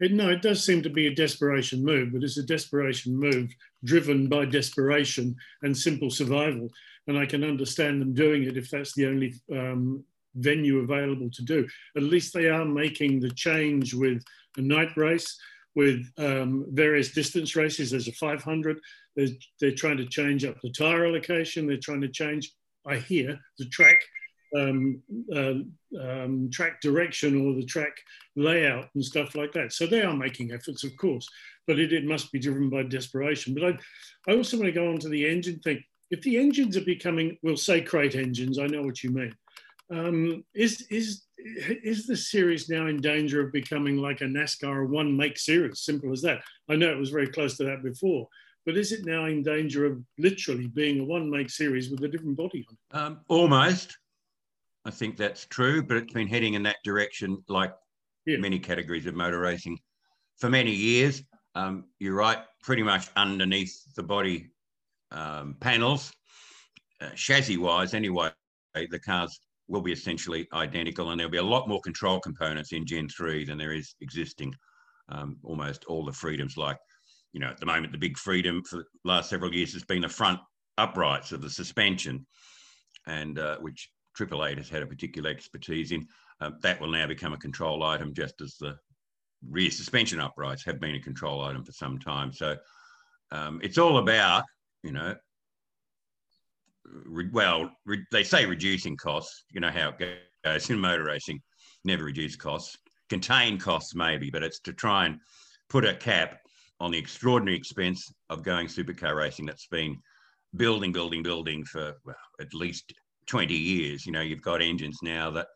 It, 0.01 0.13
no, 0.13 0.31
it 0.31 0.41
does 0.41 0.65
seem 0.65 0.83
to 0.83 0.89
be 0.89 1.09
a 1.09 1.15
desperation 1.15 1.85
move, 1.85 2.13
but 2.13 2.23
it's 2.23 2.39
a 2.39 2.43
desperation 2.43 3.15
move 3.19 3.55
driven 3.85 4.29
by 4.29 4.47
desperation 4.47 5.37
and 5.63 5.77
simple 5.77 6.09
survival. 6.11 6.71
And 7.07 7.19
I 7.19 7.27
can 7.27 7.45
understand 7.45 8.01
them 8.01 8.15
doing 8.15 8.45
it 8.45 8.57
if 8.57 8.71
that's 8.71 8.95
the 8.95 9.07
only 9.07 9.35
um, 9.53 10.03
venue 10.35 10.79
available 10.79 11.31
to 11.31 11.43
do. 11.43 11.67
At 11.97 12.03
least 12.03 12.33
they 12.33 12.49
are 12.49 12.65
making 12.65 13.21
the 13.21 13.31
change 13.31 13.95
with 13.95 14.23
a 14.57 14.61
night 14.61 14.97
race, 14.97 15.39
with 15.75 16.05
um, 16.19 16.67
various 16.71 17.13
distance 17.13 17.57
races. 17.57 17.91
There's 17.91 18.09
a 18.09 18.13
500. 18.13 18.81
They're, 19.17 19.29
they're 19.61 19.75
trying 19.75 19.99
to 19.99 20.07
change 20.07 20.45
up 20.45 20.61
the 20.63 20.71
tyre 20.71 21.07
allocation. 21.07 21.67
They're 21.67 21.77
trying 21.77 22.01
to 22.03 22.09
change, 22.09 22.53
I 22.87 22.97
hear, 22.97 23.39
the 23.59 23.67
track. 23.67 23.99
Um, 24.57 25.01
uh, 25.33 25.61
um, 26.03 26.51
track 26.53 26.81
direction 26.81 27.47
or 27.47 27.55
the 27.55 27.65
track 27.65 27.93
layout 28.35 28.89
and 28.97 29.05
stuff 29.05 29.37
like 29.37 29.53
that. 29.53 29.73
So 29.73 29.87
they 29.87 30.03
are 30.03 30.13
making 30.13 30.51
efforts, 30.51 30.83
of 30.83 30.97
course, 30.97 31.29
but 31.69 31.79
it, 31.79 31.93
it 31.93 32.05
must 32.05 32.33
be 32.33 32.41
driven 32.41 32.69
by 32.69 32.83
desperation. 32.83 33.55
But 33.55 33.63
I, 33.63 33.79
I 34.29 34.37
also 34.37 34.57
want 34.57 34.67
to 34.67 34.73
go 34.73 34.89
on 34.89 34.99
to 34.99 35.09
the 35.09 35.25
engine 35.25 35.61
thing. 35.61 35.85
If 36.11 36.23
the 36.23 36.37
engines 36.37 36.77
are 36.77 36.85
becoming, 36.85 37.39
we'll 37.45 37.57
say 37.57 37.81
crate 37.81 38.17
engines, 38.17 38.59
I 38.59 38.67
know 38.67 38.83
what 38.83 39.05
you 39.05 39.11
mean. 39.11 39.33
Um, 39.91 40.45
is 40.55 40.83
is 40.91 41.25
is 41.39 42.07
the 42.07 42.17
series 42.17 42.69
now 42.69 42.87
in 42.87 43.01
danger 43.01 43.45
of 43.45 43.53
becoming 43.53 43.97
like 43.97 44.21
a 44.21 44.25
NASCAR 44.25 44.89
one 44.89 45.17
make 45.17 45.37
series? 45.39 45.81
Simple 45.81 46.13
as 46.13 46.23
that. 46.23 46.43
I 46.69 46.77
know 46.77 46.91
it 46.91 46.99
was 46.99 47.11
very 47.11 47.27
close 47.27 47.57
to 47.57 47.65
that 47.65 47.83
before, 47.83 48.29
but 48.65 48.77
is 48.77 48.93
it 48.93 49.05
now 49.05 49.25
in 49.27 49.43
danger 49.43 49.87
of 49.87 50.01
literally 50.17 50.69
being 50.69 51.01
a 51.01 51.05
one 51.05 51.29
make 51.29 51.51
series 51.51 51.91
with 51.91 52.05
a 52.05 52.09
different 52.09 52.37
body 52.37 52.65
on 52.69 52.75
it? 52.75 52.97
Um, 52.97 53.21
almost, 53.29 53.99
I 54.85 54.91
think 54.91 55.17
that's 55.17 55.47
true, 55.47 55.83
but 55.83 55.97
it's 55.97 56.13
been 56.13 56.29
heading 56.29 56.55
in 56.55 56.63
that 56.65 56.77
direction, 56.85 57.43
like 57.49 57.75
Yeah. 58.27 58.37
many 58.37 58.61
categories 58.61 59.07
of 59.07 59.17
motor 59.17 59.41
racing, 59.41 59.81
for 60.39 60.49
many 60.49 60.73
years. 60.73 61.23
Um, 61.57 61.87
you're 61.99 62.15
right, 62.15 62.45
pretty 62.63 62.85
much 62.85 63.09
underneath 63.17 63.75
the 63.97 64.05
body 64.05 64.51
um, 65.11 65.57
panels, 65.59 66.13
uh, 67.01 67.11
chassis-wise, 67.17 67.93
anyway, 67.93 68.31
the 68.75 69.01
cars 69.01 69.41
will 69.71 69.81
be 69.81 69.93
essentially 69.93 70.49
identical, 70.53 71.11
and 71.11 71.19
there'll 71.19 71.31
be 71.31 71.39
a 71.39 71.43
lot 71.43 71.69
more 71.69 71.81
control 71.81 72.21
components 72.21 72.73
in 72.73 72.85
Gen 72.85 73.09
3 73.09 73.45
than 73.45 73.57
there 73.57 73.73
is 73.73 73.95
existing. 74.01 74.55
Um, 75.09 75.39
almost 75.43 75.85
all 75.87 76.05
the 76.05 76.13
freedoms, 76.13 76.57
like 76.57 76.77
you 77.33 77.41
know, 77.41 77.49
at 77.49 77.59
the 77.59 77.67
moment, 77.67 77.93
the 77.93 77.99
big 77.99 78.19
freedom 78.19 78.63
for 78.65 78.79
the 78.79 78.85
last 79.05 79.31
several 79.31 79.55
years 79.55 79.73
has 79.73 79.85
been 79.85 80.03
the 80.03 80.09
front 80.09 80.41
uprights 80.79 81.33
of 81.33 81.41
the 81.41 81.51
suspension, 81.51 82.27
and 83.07 83.39
uh, 83.39 83.59
which 83.59 83.91
Triple 84.17 84.45
Eight 84.45 84.59
has 84.59 84.69
had 84.69 84.83
a 84.83 84.87
particular 84.87 85.31
expertise 85.31 85.93
in. 85.93 86.07
Um, 86.41 86.59
that 86.63 86.81
will 86.81 86.91
now 86.91 87.07
become 87.07 87.33
a 87.33 87.39
control 87.39 87.83
item, 87.85 88.15
just 88.15 88.41
as 88.41 88.57
the 88.57 88.77
rear 89.49 89.71
suspension 89.71 90.21
uprights 90.21 90.65
have 90.65 90.81
been 90.81 90.97
a 90.97 91.01
control 91.01 91.43
item 91.43 91.65
for 91.65 91.73
some 91.73 91.99
time. 91.99 92.33
So 92.33 92.57
um, 93.31 93.61
it's 93.63 93.79
all 93.79 93.99
about, 93.99 94.45
you 94.83 94.93
know, 94.93 95.15
re- 96.85 97.31
well, 97.33 97.71
re- 97.87 98.05
they 98.13 98.25
say 98.25 98.47
reducing 98.47 98.97
costs. 98.97 99.45
You 99.51 99.61
know 99.61 99.71
how 99.71 99.95
it 99.99 100.19
goes 100.45 100.71
in 100.71 100.79
motor 100.79 101.05
racing, 101.05 101.41
never 101.85 102.05
reduce 102.05 102.37
costs, 102.37 102.77
contain 103.09 103.59
costs 103.59 103.95
maybe, 103.95 104.31
but 104.31 104.43
it's 104.43 104.61
to 104.61 104.73
try 104.73 105.07
and 105.07 105.19
put 105.69 105.85
a 105.85 105.95
cap 105.95 106.41
on 106.81 106.91
the 106.91 106.99
extraordinary 106.99 107.57
expense 107.57 108.11
of 108.31 108.43
going 108.43 108.67
supercar 108.67 109.17
racing 109.17 109.47
that's 109.47 109.67
been 109.67 109.97
building, 110.57 110.93
building, 110.93 111.23
building 111.23 111.65
for 111.65 111.95
well, 112.05 112.17
at 112.41 112.55
least 112.55 112.93
20 113.27 113.55
years. 113.55 114.07
You 114.07 114.13
know, 114.13 114.23
you've 114.23 114.43
got 114.43 114.63
engines 114.63 114.99
now 115.03 115.31
that 115.31 115.47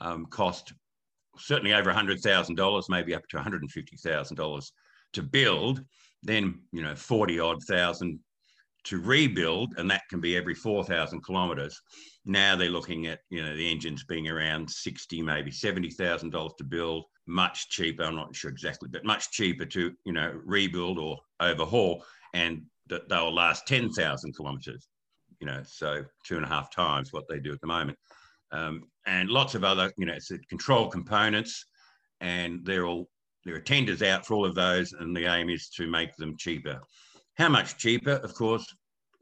um, 0.00 0.26
cost 0.26 0.72
certainly 1.38 1.74
over 1.74 1.92
$100,000, 1.92 2.82
maybe 2.88 3.14
up 3.14 3.22
to 3.28 3.36
$150,000 3.36 4.72
to 5.12 5.22
build, 5.22 5.84
then, 6.22 6.60
you 6.72 6.82
know, 6.82 6.94
40 6.94 7.40
odd 7.40 7.62
thousand 7.64 8.20
to 8.84 9.00
rebuild, 9.00 9.74
and 9.76 9.90
that 9.90 10.02
can 10.08 10.20
be 10.20 10.36
every 10.36 10.54
4,000 10.54 11.24
kilometres. 11.24 11.80
Now 12.24 12.56
they're 12.56 12.70
looking 12.70 13.06
at, 13.06 13.20
you 13.30 13.42
know, 13.42 13.56
the 13.56 13.70
engines 13.70 14.04
being 14.04 14.28
around 14.28 14.70
60, 14.70 15.22
maybe 15.22 15.50
$70,000 15.50 16.56
to 16.56 16.64
build, 16.64 17.04
much 17.26 17.68
cheaper. 17.68 18.04
I'm 18.04 18.16
not 18.16 18.34
sure 18.34 18.50
exactly, 18.50 18.88
but 18.90 19.04
much 19.04 19.30
cheaper 19.30 19.64
to, 19.66 19.92
you 20.04 20.12
know, 20.12 20.32
rebuild 20.44 20.98
or 20.98 21.18
overhaul, 21.40 22.04
and 22.34 22.62
that 22.88 23.08
they'll 23.08 23.34
last 23.34 23.66
10,000 23.66 24.36
kilometres, 24.36 24.88
you 25.40 25.46
know, 25.46 25.62
so 25.64 26.04
two 26.26 26.36
and 26.36 26.44
a 26.44 26.48
half 26.48 26.74
times 26.74 27.12
what 27.12 27.24
they 27.28 27.38
do 27.38 27.52
at 27.52 27.60
the 27.60 27.66
moment. 27.66 27.98
Um, 28.52 28.84
and 29.06 29.30
lots 29.30 29.54
of 29.54 29.64
other, 29.64 29.92
you 29.96 30.06
know, 30.06 30.14
it's 30.14 30.32
control 30.48 30.88
components, 30.88 31.64
and 32.20 32.64
they're 32.64 32.86
all 32.86 33.08
there 33.44 33.54
are 33.54 33.60
tenders 33.60 34.02
out 34.02 34.26
for 34.26 34.34
all 34.34 34.44
of 34.44 34.54
those, 34.54 34.92
and 34.92 35.16
the 35.16 35.24
aim 35.24 35.48
is 35.48 35.68
to 35.70 35.86
make 35.86 36.14
them 36.16 36.36
cheaper. 36.36 36.80
How 37.40 37.48
much 37.48 37.78
cheaper, 37.78 38.16
of 38.16 38.34
course, 38.34 38.66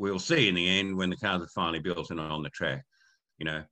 we'll 0.01 0.19
see 0.19 0.49
in 0.49 0.57
the 0.57 0.81
end 0.81 0.97
when 0.97 1.09
the 1.09 1.17
cars 1.17 1.41
are 1.41 1.49
finally 1.55 1.79
built 1.79 2.11
and 2.11 2.19
on 2.19 2.43
the 2.43 2.51
track. 2.51 2.85
You 3.39 3.45
know, 3.45 3.63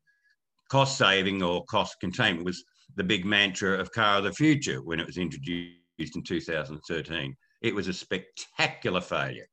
cost 0.71 0.97
saving 0.97 1.43
or 1.43 1.65
cost 1.65 1.97
containment 1.99 2.45
was 2.45 2.65
the 2.95 3.03
big 3.03 3.25
mantra 3.25 3.77
of 3.77 3.91
Car 3.91 4.19
of 4.19 4.23
the 4.25 4.33
Future 4.33 4.81
when 4.85 5.01
it 5.01 5.07
was 5.07 5.17
introduced 5.17 5.75
in 6.15 6.23
2013. 6.23 7.37
It 7.61 7.75
was 7.75 7.89
a 7.89 7.93
spectacular 7.93 9.01
failure. 9.01 9.49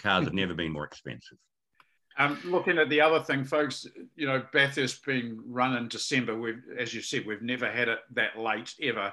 Cars 0.00 0.24
have 0.24 0.32
never 0.32 0.54
been 0.54 0.72
more 0.72 0.86
expensive. 0.86 1.36
Um, 2.16 2.38
looking 2.46 2.78
at 2.78 2.88
the 2.88 3.02
other 3.02 3.22
thing, 3.22 3.44
folks, 3.44 3.84
you 4.16 4.26
know, 4.26 4.42
Bathurst 4.54 5.04
being 5.04 5.38
run 5.46 5.76
in 5.76 5.88
December, 5.88 6.34
we've, 6.34 6.62
as 6.78 6.94
you 6.94 7.02
said, 7.02 7.26
we've 7.26 7.42
never 7.42 7.70
had 7.70 7.90
it 7.90 7.98
that 8.14 8.38
late 8.38 8.72
ever. 8.80 9.12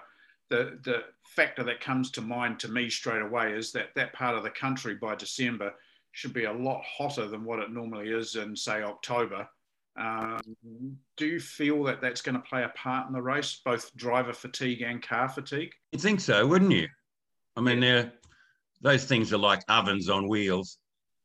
The, 0.49 0.79
the 0.85 1.03
factor 1.35 1.63
that 1.63 1.79
comes 1.79 2.11
to 2.11 2.21
mind 2.21 2.59
to 2.59 2.67
me 2.67 2.89
straight 2.89 3.21
away 3.21 3.53
is 3.53 3.71
that 3.71 3.89
that 3.95 4.13
part 4.13 4.35
of 4.35 4.43
the 4.43 4.49
country 4.49 4.95
by 4.95 5.15
December 5.15 5.73
should 6.11 6.33
be 6.33 6.43
a 6.43 6.51
lot 6.51 6.83
hotter 6.83 7.27
than 7.27 7.45
what 7.45 7.59
it 7.59 7.71
normally 7.71 8.09
is 8.09 8.35
in, 8.35 8.55
say, 8.55 8.83
October. 8.83 9.47
Um, 9.97 10.41
do 11.15 11.25
you 11.25 11.39
feel 11.39 11.83
that 11.85 12.01
that's 12.01 12.21
going 12.21 12.35
to 12.35 12.41
play 12.41 12.63
a 12.63 12.69
part 12.69 13.07
in 13.07 13.13
the 13.13 13.21
race, 13.21 13.61
both 13.63 13.95
driver 13.95 14.33
fatigue 14.33 14.81
and 14.81 15.01
car 15.01 15.29
fatigue? 15.29 15.71
You'd 15.93 16.01
think 16.01 16.19
so, 16.19 16.45
wouldn't 16.45 16.71
you? 16.71 16.87
I 17.55 17.61
mean, 17.61 17.79
they're, 17.79 18.11
those 18.81 19.05
things 19.05 19.31
are 19.31 19.37
like 19.37 19.63
ovens 19.69 20.09
on 20.09 20.27
wheels 20.27 20.79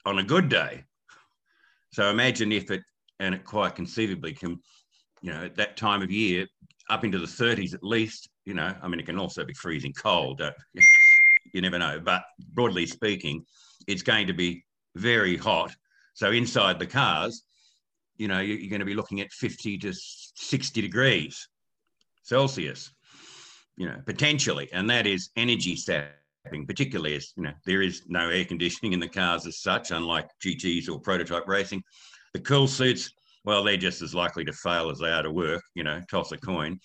on 0.05 0.21
a 0.21 0.25
good 0.25 0.49
day. 0.49 0.85
So 1.93 2.11
imagine 2.11 2.53
if 2.53 2.71
it, 2.71 2.83
and 3.19 3.35
it 3.35 3.45
quite 3.45 3.75
conceivably 3.75 4.35
can, 4.35 4.61
you 5.21 5.33
know, 5.33 5.45
at 5.45 5.57
that 5.57 5.77
time 5.77 6.03
of 6.03 6.11
year, 6.13 6.47
up 6.91 7.05
into 7.05 7.19
the 7.19 7.27
30s 7.27 7.75
at 7.75 7.83
least, 7.83 8.29
you 8.47 8.55
know, 8.55 8.75
I 8.81 8.89
mean, 8.89 9.01
it 9.01 9.07
can 9.07 9.19
also 9.19 9.45
be 9.45 9.53
freezing 9.55 9.93
cold. 9.93 10.41
uh, 10.41 10.53
you 11.53 11.61
never 11.61 11.79
know. 11.79 12.01
But 12.03 12.23
broadly 12.55 12.87
speaking, 12.87 13.45
it's 13.87 14.03
going 14.03 14.27
to 14.29 14.33
be 14.33 14.65
very 14.95 15.37
hot. 15.37 15.75
So 16.15 16.31
inside 16.31 16.79
the 16.79 16.87
cars, 16.87 17.43
you 18.17 18.29
know, 18.29 18.41
you- 18.41 18.55
you're 18.55 18.71
going 18.71 18.81
to 18.81 18.87
be 18.87 18.95
looking 18.95 19.21
at 19.21 19.33
50 19.33 19.77
to 19.79 19.93
60 19.93 20.81
degrees 20.81 21.49
Celsius, 22.23 22.91
you 23.77 23.87
know, 23.87 24.01
potentially. 24.07 24.69
And 24.73 24.89
that 24.91 25.07
is 25.07 25.31
energy 25.37 25.77
sapping, 25.77 26.67
particularly 26.67 27.15
as, 27.17 27.33
you 27.37 27.43
know, 27.45 27.53
there 27.67 27.83
is 27.83 28.03
no 28.09 28.31
air 28.31 28.45
conditioning 28.45 28.93
in 28.93 29.01
the 29.01 29.09
cars 29.09 29.47
as 29.47 29.61
such, 29.61 29.91
unlike 29.91 30.29
GTs 30.45 30.89
or 30.89 31.01
prototype 31.01 31.47
racing. 31.47 31.83
The 32.35 32.41
cool 32.41 32.67
suits, 32.69 33.11
well, 33.45 33.63
they're 33.63 33.77
just 33.77 34.03
as 34.03 34.15
likely 34.15 34.45
to 34.45 34.53
fail 34.53 34.91
as 34.91 34.99
they 34.99 35.11
are 35.11 35.23
to 35.23 35.31
work, 35.31 35.63
you 35.75 35.85
know, 35.85 36.01
toss 36.11 36.33
a 36.33 36.39
coin. 36.39 36.81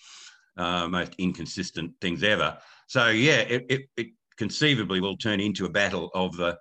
Uh, 0.56 0.86
most 0.86 1.14
inconsistent 1.18 1.92
things 2.00 2.22
ever. 2.22 2.58
So, 2.86 3.08
yeah, 3.08 3.40
it, 3.40 3.64
it, 3.70 3.82
it 3.96 4.06
conceivably 4.36 5.00
will 5.00 5.16
turn 5.16 5.40
into 5.40 5.64
a 5.64 5.70
battle 5.70 6.10
of 6.14 6.36
the, 6.36 6.58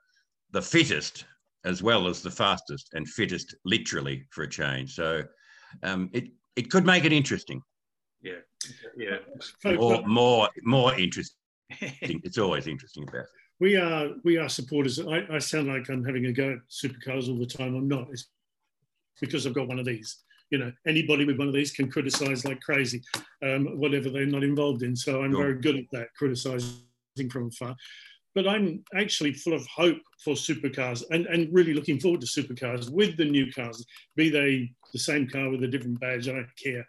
the 0.52 0.62
fittest 0.62 1.26
as 1.66 1.84
well 1.84 2.08
as 2.08 2.22
the 2.22 2.32
fastest 2.32 2.90
and 2.94 3.08
fittest, 3.08 3.54
literally, 3.66 4.26
for 4.30 4.44
a 4.44 4.50
change. 4.50 4.96
So, 4.96 5.24
um, 5.84 6.10
it, 6.14 6.30
it 6.56 6.70
could 6.70 6.86
make 6.86 7.06
it 7.06 7.14
interesting 7.14 7.62
Yeah, 8.22 8.42
yeah. 8.98 9.18
Or 9.78 10.06
more 10.08 10.50
more 10.64 10.94
interesting. 10.96 11.38
It's 11.92 12.38
always 12.38 12.68
interesting 12.68 13.04
about 13.08 13.22
it. 13.22 13.30
we 13.60 13.78
are 13.78 14.10
we 14.24 14.38
are 14.38 14.50
supporters. 14.50 15.00
I, 15.00 15.26
I 15.32 15.40
sound 15.40 15.68
like 15.68 15.90
I'm 15.90 16.04
having 16.04 16.26
a 16.26 16.34
go 16.34 16.52
at 16.54 16.58
supercars 16.70 17.30
all 17.30 17.38
the 17.38 17.46
time. 17.46 17.76
I'm 17.76 17.88
not. 17.88 18.10
It's 18.12 18.28
because 19.22 19.48
I've 19.48 19.54
got 19.54 19.68
one 19.68 19.80
of 19.80 19.86
these. 19.86 20.18
You 20.52 20.58
know, 20.58 20.72
anybody 20.86 21.26
with 21.26 21.40
one 21.40 21.48
of 21.48 21.54
these 21.54 21.72
can 21.72 21.90
criticize 21.90 22.46
like 22.46 22.60
crazy, 22.62 23.02
um, 23.42 23.80
whatever 23.80 24.10
they're 24.10 24.26
not 24.26 24.44
involved 24.44 24.84
in. 24.84 24.96
So 24.96 25.24
I'm 25.24 25.32
Sure. 25.32 25.42
very 25.44 25.62
good 25.62 25.78
at 25.78 25.86
that, 25.94 26.14
criticizing 26.16 27.30
from 27.32 27.48
afar. 27.48 27.76
But 28.36 28.48
I'm 28.48 28.84
actually 28.96 29.34
full 29.34 29.54
of 29.54 29.66
hope 29.68 30.02
for 30.24 30.36
supercars 30.36 31.04
and, 31.10 31.26
and 31.26 31.54
really 31.54 31.74
looking 31.74 32.00
forward 32.00 32.22
to 32.22 32.28
supercars 32.28 32.90
with 32.90 33.18
the 33.18 33.26
new 33.26 33.52
cars, 33.52 33.86
be 34.16 34.30
they 34.30 34.72
the 34.94 35.00
same 35.00 35.28
car 35.28 35.50
with 35.50 35.64
a 35.64 35.68
different 35.68 36.00
badge, 36.00 36.28
I 36.28 36.34
don't 36.34 36.58
care. 36.62 36.86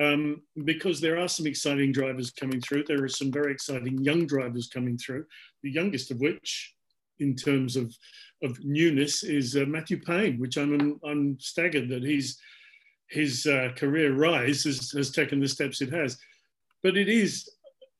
Um, 0.00 0.42
because 0.64 1.00
there 1.00 1.18
are 1.18 1.28
some 1.28 1.46
exciting 1.46 1.92
drivers 1.92 2.30
coming 2.30 2.60
through. 2.62 2.84
There 2.84 3.04
are 3.04 3.08
some 3.08 3.30
very 3.30 3.52
exciting 3.52 4.02
young 4.02 4.26
drivers 4.26 4.68
coming 4.68 4.96
through, 4.96 5.26
the 5.62 5.70
youngest 5.70 6.10
of 6.10 6.18
which, 6.20 6.74
in 7.20 7.36
terms 7.36 7.76
of, 7.76 7.94
of 8.42 8.58
newness, 8.64 9.22
is 9.22 9.54
uh, 9.54 9.66
Matthew 9.66 10.00
Payne, 10.00 10.38
which 10.38 10.56
I'm, 10.56 10.98
I'm 11.04 11.38
staggered 11.38 11.90
that 11.90 12.02
he's, 12.02 12.38
his 13.12 13.46
uh, 13.46 13.70
career 13.76 14.14
rise 14.14 14.64
has, 14.64 14.90
has 14.92 15.10
taken 15.10 15.38
the 15.40 15.48
steps 15.48 15.80
it 15.82 15.92
has. 15.92 16.18
But 16.82 16.96
it 16.96 17.08
is 17.08 17.48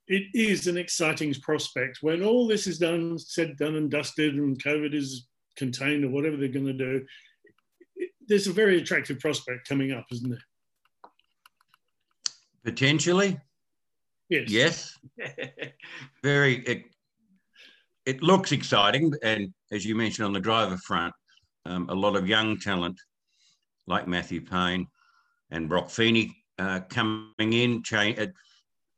it 0.09 0.25
is 0.35 0.67
an 0.67 0.77
exciting 0.77 1.33
prospect 1.35 1.99
when 2.03 2.23
all 2.25 2.47
this 2.49 2.67
is 2.67 2.79
done, 2.79 3.19
said, 3.19 3.57
done, 3.57 3.77
and 3.77 3.91
dusted, 3.91 4.35
and 4.35 4.61
COVID 4.63 4.95
is 4.95 5.29
contained 5.57 6.05
or 6.05 6.09
whatever 6.11 6.37
they're 6.37 6.49
going 6.49 6.67
to 6.67 6.73
do. 6.73 7.07
it- 7.97 8.11
There's 8.27 8.49
a 8.49 8.53
very 8.53 8.79
attractive 8.79 9.21
prospect 9.21 9.69
coming 9.69 9.93
up, 9.93 10.07
isn't 10.11 10.29
there? 10.31 10.45
Potentially, 12.65 13.39
Yes. 14.29 14.49
yes. 14.51 14.99
Very. 16.23 16.57
It, 16.67 16.85
it 18.07 18.23
looks 18.23 18.51
exciting, 18.53 19.13
and 19.23 19.53
as 19.71 19.85
you 19.85 19.95
mentioned 19.95 20.27
on 20.27 20.33
the 20.33 20.41
driver 20.41 20.77
front, 20.79 21.15
um, 21.67 21.89
a 21.89 21.95
lot 21.95 22.17
of 22.17 22.27
young 22.29 22.59
talent 22.59 22.99
like 23.87 24.09
Matthew 24.09 24.41
Payne 24.41 24.87
and 25.53 25.69
Brock 25.69 25.89
Feeney 25.91 26.37
uh, 26.59 26.81
coming 26.89 27.53
in. 27.53 27.83
A, 27.93 28.29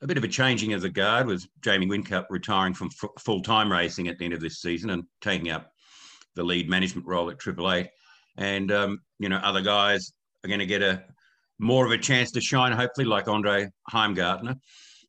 a 0.00 0.06
bit 0.06 0.16
of 0.16 0.24
a 0.24 0.28
changing 0.28 0.72
of 0.72 0.82
the 0.82 0.88
guard 0.88 1.26
with 1.26 1.46
Jamie 1.62 1.86
Whincup 1.86 2.26
retiring 2.30 2.74
from 2.74 2.90
f- 3.02 3.10
full-time 3.18 3.70
racing 3.70 4.08
at 4.08 4.18
the 4.18 4.24
end 4.24 4.34
of 4.34 4.40
this 4.40 4.60
season 4.60 4.90
and 4.90 5.04
taking 5.20 5.50
up 5.50 5.70
the 6.34 6.42
lead 6.42 6.68
management 6.68 7.06
role 7.06 7.30
at 7.30 7.38
Triple 7.38 7.72
Eight. 7.72 7.88
And 8.36 8.72
um, 8.72 9.00
you 9.18 9.28
know, 9.28 9.36
other 9.36 9.60
guys 9.60 10.12
are 10.44 10.48
going 10.48 10.60
to 10.60 10.66
get 10.66 10.82
a 10.82 11.04
more 11.58 11.86
of 11.86 11.92
a 11.92 11.98
chance 11.98 12.32
to 12.32 12.40
shine, 12.40 12.72
hopefully, 12.72 13.06
like 13.06 13.28
Andre 13.28 13.68
Heimgartner, 13.90 14.56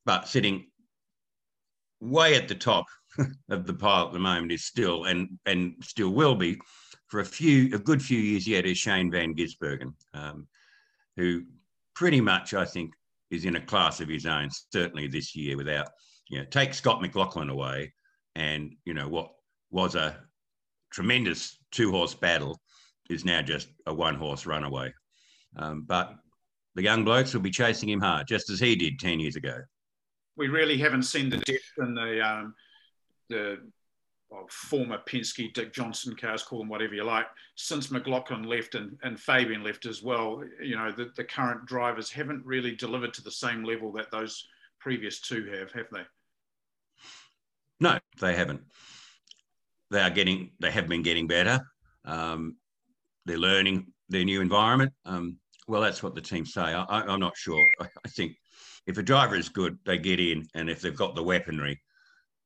but 0.04 0.28
sitting 0.28 0.66
way 2.00 2.34
at 2.34 2.48
the 2.48 2.54
top 2.54 2.86
of 3.50 3.66
the 3.66 3.74
pile 3.74 4.06
at 4.06 4.12
the 4.12 4.18
moment 4.18 4.52
is 4.52 4.64
still 4.64 5.04
and 5.04 5.38
and 5.46 5.74
still 5.82 6.10
will 6.10 6.34
be 6.34 6.58
for 7.08 7.20
a 7.20 7.24
few 7.24 7.74
a 7.74 7.78
good 7.78 8.02
few 8.02 8.18
years 8.18 8.46
yet 8.46 8.66
is 8.66 8.78
Shane 8.78 9.10
Van 9.10 9.34
Gisbergen, 9.34 9.92
um, 10.14 10.46
who 11.16 11.42
pretty 11.94 12.20
much 12.20 12.54
I 12.54 12.64
think 12.64 12.92
is 13.30 13.44
in 13.44 13.56
a 13.56 13.60
class 13.60 14.00
of 14.00 14.08
his 14.08 14.26
own. 14.26 14.50
Certainly 14.72 15.08
this 15.08 15.34
year, 15.34 15.56
without 15.56 15.88
you 16.28 16.38
know, 16.38 16.44
take 16.44 16.74
Scott 16.74 17.00
McLaughlin 17.00 17.50
away, 17.50 17.92
and 18.34 18.74
you 18.84 18.94
know 18.94 19.08
what 19.08 19.30
was 19.70 19.94
a 19.94 20.18
tremendous 20.90 21.58
two 21.70 21.90
horse 21.90 22.14
battle 22.14 22.60
is 23.10 23.24
now 23.24 23.42
just 23.42 23.68
a 23.86 23.94
one 23.94 24.14
horse 24.14 24.46
runaway. 24.46 24.92
Um, 25.56 25.84
but 25.86 26.14
the 26.74 26.82
young 26.82 27.04
blokes 27.04 27.32
will 27.32 27.40
be 27.40 27.50
chasing 27.50 27.88
him 27.88 28.00
hard, 28.00 28.26
just 28.26 28.50
as 28.50 28.60
he 28.60 28.76
did 28.76 28.98
ten 28.98 29.20
years 29.20 29.36
ago. 29.36 29.58
we 30.36 30.48
really 30.48 30.76
haven't 30.78 31.04
seen 31.04 31.30
the 31.30 31.38
depth 31.38 31.72
and 31.78 31.96
the 31.96 32.20
um, 32.20 32.54
the 33.28 33.58
well, 34.36 34.46
former 34.50 34.98
Penske 34.98 35.52
Dick 35.54 35.72
Johnson 35.72 36.14
cars, 36.14 36.42
call 36.42 36.58
them 36.58 36.68
whatever 36.68 36.94
you 36.94 37.04
like, 37.04 37.26
since 37.54 37.90
McLaughlin 37.90 38.42
left 38.42 38.74
and, 38.74 38.98
and 39.02 39.18
Fabian 39.18 39.64
left 39.64 39.86
as 39.86 40.02
well. 40.02 40.42
You 40.62 40.76
know, 40.76 40.92
the, 40.92 41.10
the 41.16 41.24
current 41.24 41.64
drivers 41.66 42.10
haven't 42.10 42.44
really 42.44 42.74
delivered 42.74 43.14
to 43.14 43.22
the 43.22 43.30
same 43.30 43.64
level 43.64 43.90
that 43.92 44.10
those 44.10 44.46
previous 44.78 45.20
two 45.20 45.46
have, 45.46 45.72
have 45.72 45.86
they? 45.90 46.02
No, 47.80 47.98
they 48.20 48.34
haven't. 48.36 48.60
They 49.90 50.00
are 50.00 50.10
getting. 50.10 50.50
They 50.60 50.70
have 50.70 50.88
been 50.88 51.02
getting 51.02 51.26
better. 51.26 51.60
Um, 52.04 52.56
they're 53.24 53.38
learning 53.38 53.92
their 54.08 54.24
new 54.24 54.40
environment. 54.40 54.92
Um, 55.04 55.36
well, 55.68 55.80
that's 55.80 56.02
what 56.02 56.14
the 56.14 56.20
teams 56.20 56.52
say. 56.52 56.62
I, 56.62 56.84
I'm 56.88 57.20
not 57.20 57.36
sure. 57.36 57.64
I, 57.80 57.86
I 58.04 58.08
think 58.08 58.36
if 58.86 58.98
a 58.98 59.02
driver 59.02 59.36
is 59.36 59.48
good, 59.48 59.78
they 59.84 59.98
get 59.98 60.20
in, 60.20 60.46
and 60.54 60.68
if 60.68 60.80
they've 60.80 60.96
got 60.96 61.14
the 61.14 61.22
weaponry, 61.22 61.80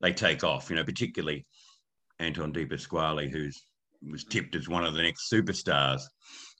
they 0.00 0.12
take 0.12 0.44
off. 0.44 0.68
You 0.68 0.76
know, 0.76 0.84
particularly 0.84 1.46
Anton 2.20 2.52
De 2.52 2.64
Pasquale, 2.64 3.28
who's 3.28 3.64
was 4.10 4.24
tipped 4.24 4.54
as 4.54 4.68
one 4.68 4.84
of 4.84 4.94
the 4.94 5.02
next 5.02 5.30
superstars, 5.30 6.00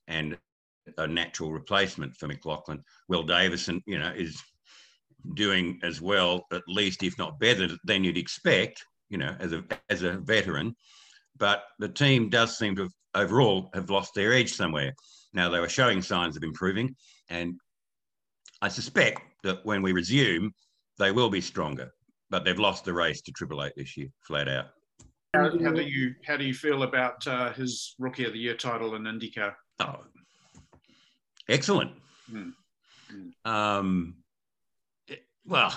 and 0.08 0.36
a 0.98 1.06
natural 1.06 1.52
replacement 1.52 2.14
for 2.16 2.26
McLaughlin. 2.26 2.82
Will 3.08 3.22
Davison, 3.22 3.82
you 3.86 3.98
know, 3.98 4.12
is 4.14 4.42
doing 5.34 5.78
as 5.82 6.00
well, 6.00 6.46
at 6.52 6.62
least 6.66 7.02
if 7.02 7.16
not 7.18 7.38
better 7.38 7.68
than 7.84 8.04
you'd 8.04 8.18
expect, 8.18 8.84
you 9.08 9.18
know, 9.18 9.34
as 9.38 9.52
a 9.52 9.64
as 9.88 10.02
a 10.02 10.18
veteran. 10.18 10.74
But 11.36 11.62
the 11.78 11.88
team 11.88 12.28
does 12.28 12.58
seem 12.58 12.76
to 12.76 12.82
have, 12.82 12.92
overall 13.14 13.70
have 13.74 13.90
lost 13.90 14.14
their 14.14 14.32
edge 14.32 14.52
somewhere. 14.52 14.94
Now 15.32 15.48
they 15.48 15.60
were 15.60 15.68
showing 15.68 16.02
signs 16.02 16.36
of 16.36 16.42
improving, 16.42 16.94
and 17.28 17.54
I 18.62 18.68
suspect 18.68 19.22
that 19.44 19.64
when 19.64 19.82
we 19.82 19.92
resume, 19.92 20.52
they 20.98 21.12
will 21.12 21.30
be 21.30 21.40
stronger. 21.40 21.90
But 22.30 22.44
they've 22.44 22.58
lost 22.58 22.84
the 22.84 22.92
race 22.92 23.22
to 23.22 23.32
Triple 23.32 23.64
Eight 23.64 23.72
this 23.76 23.96
year, 23.96 24.08
flat 24.26 24.48
out. 24.48 24.66
How, 25.34 25.50
how 25.62 25.70
do 25.72 25.82
you 25.82 26.14
how 26.26 26.36
do 26.36 26.44
you 26.44 26.54
feel 26.54 26.82
about 26.82 27.24
uh, 27.26 27.52
his 27.52 27.94
Rookie 27.98 28.24
of 28.24 28.32
the 28.32 28.38
Year 28.38 28.56
title 28.56 28.96
in 28.96 29.02
IndyCar? 29.04 29.54
Oh, 29.78 30.00
excellent. 31.48 31.92
Hmm. 32.28 32.50
Hmm. 33.08 33.50
Um, 33.50 34.16
it- 35.06 35.26
well, 35.44 35.72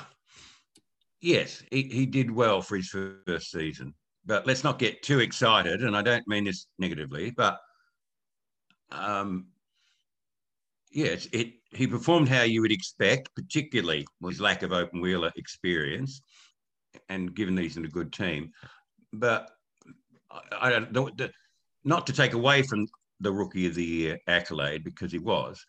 yes, 1.22 1.64
he, 1.70 1.84
he 1.84 2.06
did 2.08 2.32
well 2.32 2.62
for 2.62 2.78
his 2.78 2.90
first 2.90 3.52
season, 3.52 3.94
but 4.26 4.48
let's 4.48 4.64
not 4.64 4.80
get 4.80 5.04
too 5.04 5.20
excited. 5.20 5.84
And 5.84 5.96
I 5.96 6.02
don't 6.02 6.28
mean 6.28 6.46
this 6.46 6.66
negatively, 6.80 7.30
but 7.30 7.60
um, 8.92 9.48
yes, 10.92 11.28
it 11.32 11.54
he 11.70 11.86
performed 11.86 12.28
how 12.28 12.42
you 12.42 12.62
would 12.62 12.72
expect, 12.72 13.30
particularly 13.36 14.08
with 14.20 14.40
lack 14.40 14.64
of 14.64 14.72
open 14.72 15.00
wheeler 15.00 15.32
experience, 15.36 16.22
and 17.10 17.36
given 17.36 17.54
that 17.54 17.62
he's 17.62 17.78
in 17.78 17.86
a 17.86 17.90
good 17.90 18.12
team. 18.12 18.52
But 19.14 19.50
I, 20.32 20.68
I 20.68 20.80
don't 20.80 21.22
not 21.84 22.08
to 22.08 22.14
take 22.14 22.34
away 22.34 22.64
from 22.64 22.88
the 23.20 23.32
rookie 23.32 23.68
of 23.68 23.76
the 23.76 23.84
year 23.84 24.20
accolade 24.28 24.84
because 24.84 25.12
he 25.12 25.20
was, 25.20 25.64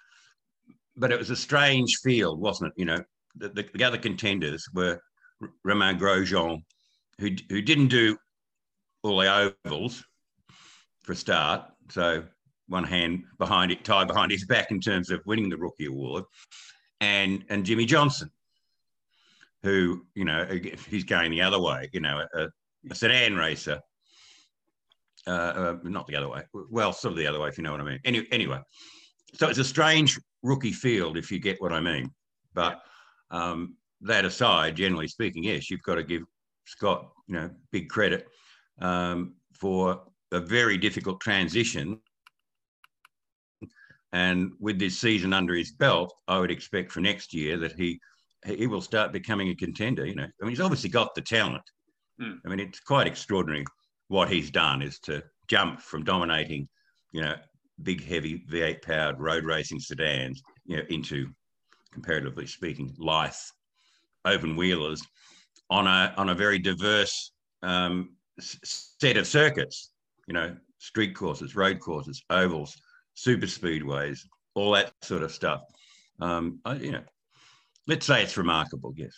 but 0.96 1.12
it 1.12 1.18
was 1.18 1.30
a 1.30 1.36
strange 1.36 1.98
field, 2.02 2.40
wasn't 2.40 2.68
it? 2.68 2.74
You 2.76 2.86
know, 2.86 3.04
the, 3.36 3.48
the, 3.48 3.68
the 3.74 3.84
other 3.84 3.98
contenders 3.98 4.66
were 4.74 5.00
Romain 5.64 5.98
Grosjean, 5.98 6.62
who 7.18 7.30
who 7.48 7.62
didn't 7.62 7.88
do 7.88 8.16
all 9.02 9.18
the 9.18 9.52
ovals 9.66 10.04
for 11.02 11.12
a 11.12 11.16
start, 11.16 11.70
so 11.90 12.24
one 12.68 12.84
hand 12.84 13.24
behind 13.38 13.70
it, 13.70 13.84
tied 13.84 14.08
behind 14.08 14.32
his 14.32 14.46
back 14.46 14.70
in 14.70 14.80
terms 14.80 15.10
of 15.10 15.20
winning 15.26 15.50
the 15.50 15.56
rookie 15.56 15.86
award, 15.86 16.24
and 17.00 17.44
and 17.48 17.66
Jimmie 17.66 17.86
Johnson, 17.86 18.30
who 19.62 20.06
you 20.14 20.24
know 20.24 20.46
he's 20.88 21.04
going 21.04 21.30
the 21.30 21.42
other 21.42 21.60
way, 21.60 21.88
you 21.92 22.00
know, 22.00 22.24
a, 22.34 22.48
a 22.90 22.94
sedan 22.94 23.36
racer. 23.36 23.80
Uh, 25.26 25.30
uh, 25.30 25.76
not 25.84 26.06
the 26.06 26.16
other 26.16 26.28
way. 26.28 26.42
Well, 26.70 26.92
sort 26.92 27.12
of 27.12 27.18
the 27.18 27.26
other 27.26 27.40
way, 27.40 27.48
if 27.48 27.56
you 27.56 27.64
know 27.64 27.72
what 27.72 27.80
I 27.80 27.84
mean. 27.84 28.00
Any, 28.04 28.26
anyway, 28.30 28.60
so 29.34 29.48
it's 29.48 29.58
a 29.58 29.64
strange 29.64 30.20
rookie 30.42 30.72
field, 30.72 31.16
if 31.16 31.32
you 31.32 31.38
get 31.38 31.60
what 31.60 31.72
I 31.72 31.80
mean. 31.80 32.10
But 32.52 32.82
um, 33.30 33.76
that 34.02 34.24
aside, 34.24 34.76
generally 34.76 35.08
speaking, 35.08 35.44
yes, 35.44 35.70
you've 35.70 35.82
got 35.82 35.94
to 35.94 36.02
give 36.02 36.22
Scott, 36.66 37.08
you 37.26 37.34
know, 37.34 37.50
big 37.72 37.88
credit 37.88 38.26
um, 38.80 39.34
for 39.54 40.02
a 40.32 40.40
very 40.40 40.76
difficult 40.76 41.20
transition. 41.20 41.98
And 44.12 44.52
with 44.60 44.78
this 44.78 44.98
season 44.98 45.32
under 45.32 45.54
his 45.54 45.72
belt, 45.72 46.14
I 46.28 46.38
would 46.38 46.50
expect 46.50 46.92
for 46.92 47.00
next 47.00 47.34
year 47.34 47.56
that 47.58 47.72
he 47.72 47.98
he 48.46 48.66
will 48.66 48.82
start 48.82 49.12
becoming 49.12 49.48
a 49.48 49.54
contender. 49.54 50.06
You 50.06 50.14
know, 50.14 50.24
I 50.24 50.44
mean, 50.44 50.50
he's 50.50 50.60
obviously 50.60 50.90
got 50.90 51.14
the 51.14 51.22
talent. 51.22 51.62
Hmm. 52.20 52.34
I 52.44 52.48
mean, 52.48 52.60
it's 52.60 52.80
quite 52.80 53.06
extraordinary 53.06 53.64
what 54.08 54.30
he's 54.30 54.50
done 54.50 54.82
is 54.82 54.98
to 55.00 55.22
jump 55.48 55.80
from 55.80 56.04
dominating, 56.04 56.68
you 57.12 57.20
know, 57.20 57.34
big, 57.82 58.04
heavy 58.04 58.44
V8 58.50 58.82
powered 58.82 59.20
road 59.20 59.44
racing 59.44 59.80
sedans, 59.80 60.42
you 60.66 60.76
know, 60.76 60.82
into 60.90 61.28
comparatively 61.92 62.46
speaking, 62.46 62.94
lithe 62.98 63.32
open 64.24 64.56
wheelers 64.56 65.02
on 65.70 65.86
a 65.86 66.14
on 66.16 66.28
a 66.30 66.34
very 66.34 66.58
diverse 66.58 67.32
um, 67.62 68.10
set 68.40 69.16
of 69.16 69.26
circuits. 69.26 69.90
You 70.26 70.34
know, 70.34 70.56
street 70.78 71.14
courses, 71.14 71.54
road 71.54 71.80
courses, 71.80 72.22
ovals, 72.30 72.74
super 73.14 73.46
speedways, 73.46 74.20
all 74.54 74.72
that 74.72 74.92
sort 75.02 75.22
of 75.22 75.32
stuff. 75.32 75.62
Um, 76.20 76.60
I, 76.64 76.74
you 76.74 76.92
know, 76.92 77.02
let's 77.86 78.06
say 78.06 78.22
it's 78.22 78.36
remarkable. 78.36 78.94
Yes. 78.96 79.12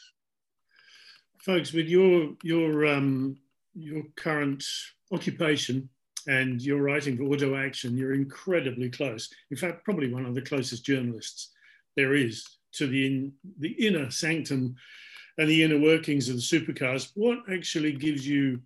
Folks, 1.47 1.73
with 1.73 1.87
your 1.87 2.31
your 2.43 2.87
um, 2.87 3.39
your 3.75 4.03
current 4.17 4.65
occupation 5.13 5.89
and 6.27 6.61
you're 6.61 6.83
writing 6.83 7.17
for 7.17 7.23
Auto 7.23 7.55
Action, 7.55 7.97
you're 7.97 8.15
incredibly 8.15 8.91
close. 8.91 9.33
In 9.53 9.57
fact, 9.57 9.85
probably 9.85 10.13
one 10.13 10.27
of 10.27 10.35
the 10.35 10.43
closest 10.43 10.85
journalists 10.85 11.53
there 11.97 12.15
is 12.15 12.45
to 12.73 12.89
the, 12.89 13.07
in, 13.07 13.33
the 13.61 13.71
inner 13.87 14.11
sanctum 14.11 14.75
and 15.39 15.49
the 15.49 15.63
inner 15.63 15.79
workings 15.79 16.29
of 16.29 16.35
the 16.35 16.43
supercars. 16.43 17.13
What 17.15 17.39
actually 17.51 17.93
gives 17.93 18.27
you 18.27 18.61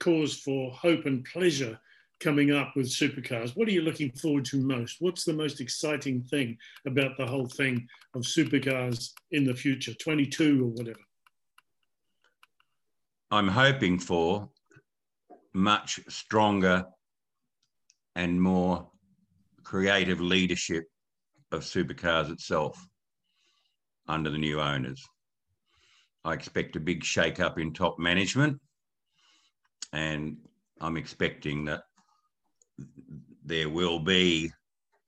cause 0.00 0.36
for 0.36 0.72
hope 0.72 1.06
and 1.06 1.24
pleasure 1.24 1.78
coming 2.18 2.50
up 2.50 2.72
with 2.74 2.86
supercars? 2.86 3.56
What 3.56 3.68
are 3.68 3.72
you 3.72 3.82
looking 3.82 4.10
forward 4.10 4.44
to 4.46 4.56
most? 4.56 4.96
What's 4.98 5.24
the 5.24 5.32
most 5.32 5.60
exciting 5.60 6.22
thing 6.24 6.58
about 6.84 7.16
the 7.16 7.26
whole 7.26 7.46
thing 7.46 7.86
of 8.14 8.22
supercars 8.22 9.12
in 9.30 9.44
the 9.44 9.54
future, 9.54 9.94
22 9.94 10.64
or 10.64 10.68
whatever? 10.70 11.00
I'm 13.34 13.48
hoping 13.48 13.98
for 13.98 14.48
much 15.52 15.98
stronger 16.08 16.84
and 18.14 18.40
more 18.40 18.88
creative 19.64 20.20
leadership 20.20 20.84
of 21.50 21.62
supercars 21.62 22.30
itself 22.30 22.86
under 24.06 24.30
the 24.30 24.38
new 24.38 24.60
owners. 24.60 25.04
I 26.24 26.32
expect 26.32 26.76
a 26.76 26.80
big 26.80 27.02
shake 27.02 27.40
up 27.40 27.58
in 27.58 27.72
top 27.72 27.98
management 27.98 28.60
and 29.92 30.36
I'm 30.80 30.96
expecting 30.96 31.64
that 31.64 31.82
there 33.44 33.68
will 33.68 33.98
be 33.98 34.52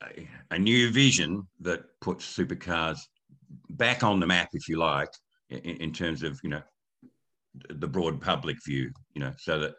a, 0.03 0.29
a, 0.51 0.59
new 0.59 0.91
vision 0.91 1.47
that 1.61 1.85
puts 2.01 2.37
supercars 2.37 2.99
back 3.71 4.03
on 4.03 4.19
the 4.19 4.27
map, 4.27 4.49
if 4.53 4.69
you 4.69 4.79
like, 4.79 5.11
in, 5.49 5.59
in, 5.59 5.93
terms 5.93 6.25
of 6.25 6.41
you 6.43 6.51
know 6.51 6.63
the 7.71 7.89
broad 7.89 8.21
public 8.21 8.57
view. 8.65 8.91
You 9.15 9.21
know, 9.21 9.33
so 9.39 9.59
that 9.61 9.75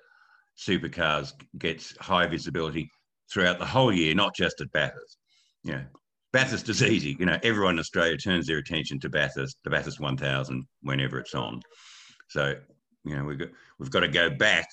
supercars 0.57 1.33
gets 1.59 1.95
high 1.99 2.27
visibility 2.27 2.89
throughout 3.31 3.59
the 3.59 3.65
whole 3.65 3.93
year, 3.93 4.15
not 4.15 4.35
just 4.35 4.61
at 4.61 4.71
Bathurst. 4.71 5.17
You 5.63 5.73
know, 5.73 5.85
Bathurst 6.33 6.69
is 6.69 6.83
easy. 6.83 7.15
You 7.19 7.25
know, 7.25 7.37
everyone 7.43 7.75
in 7.75 7.79
Australia 7.79 8.17
turns 8.17 8.47
their 8.47 8.57
attention 8.57 8.99
to 9.01 9.09
Bathurst, 9.09 9.57
the 9.63 9.69
Bathurst 9.69 9.99
1000, 9.99 10.65
whenever 10.81 11.19
it's 11.19 11.35
on. 11.35 11.61
So, 12.29 12.55
you 13.03 13.15
know, 13.15 13.23
we've 13.23 13.39
got, 13.39 13.49
we've 13.79 13.91
got 13.91 14.01
to 14.01 14.07
go 14.07 14.29
back 14.29 14.67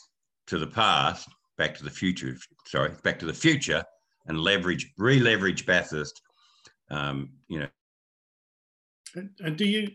to 0.49 0.59
the 0.59 0.67
past, 0.67 1.29
back 1.59 1.75
to 1.77 1.85
the 1.85 1.91
future, 1.91 2.37
sorry, 2.67 2.93
back 3.03 3.19
to 3.21 3.27
the 3.27 3.35
future 3.35 3.83
and 4.27 4.41
leverage, 4.41 4.93
re-leverage 4.99 5.67
Bathurst, 5.67 6.21
um, 6.91 7.31
you 7.49 7.61
know. 7.61 7.69
And, 9.15 9.31
and 9.41 9.57
do 9.57 9.65
you? 9.65 9.91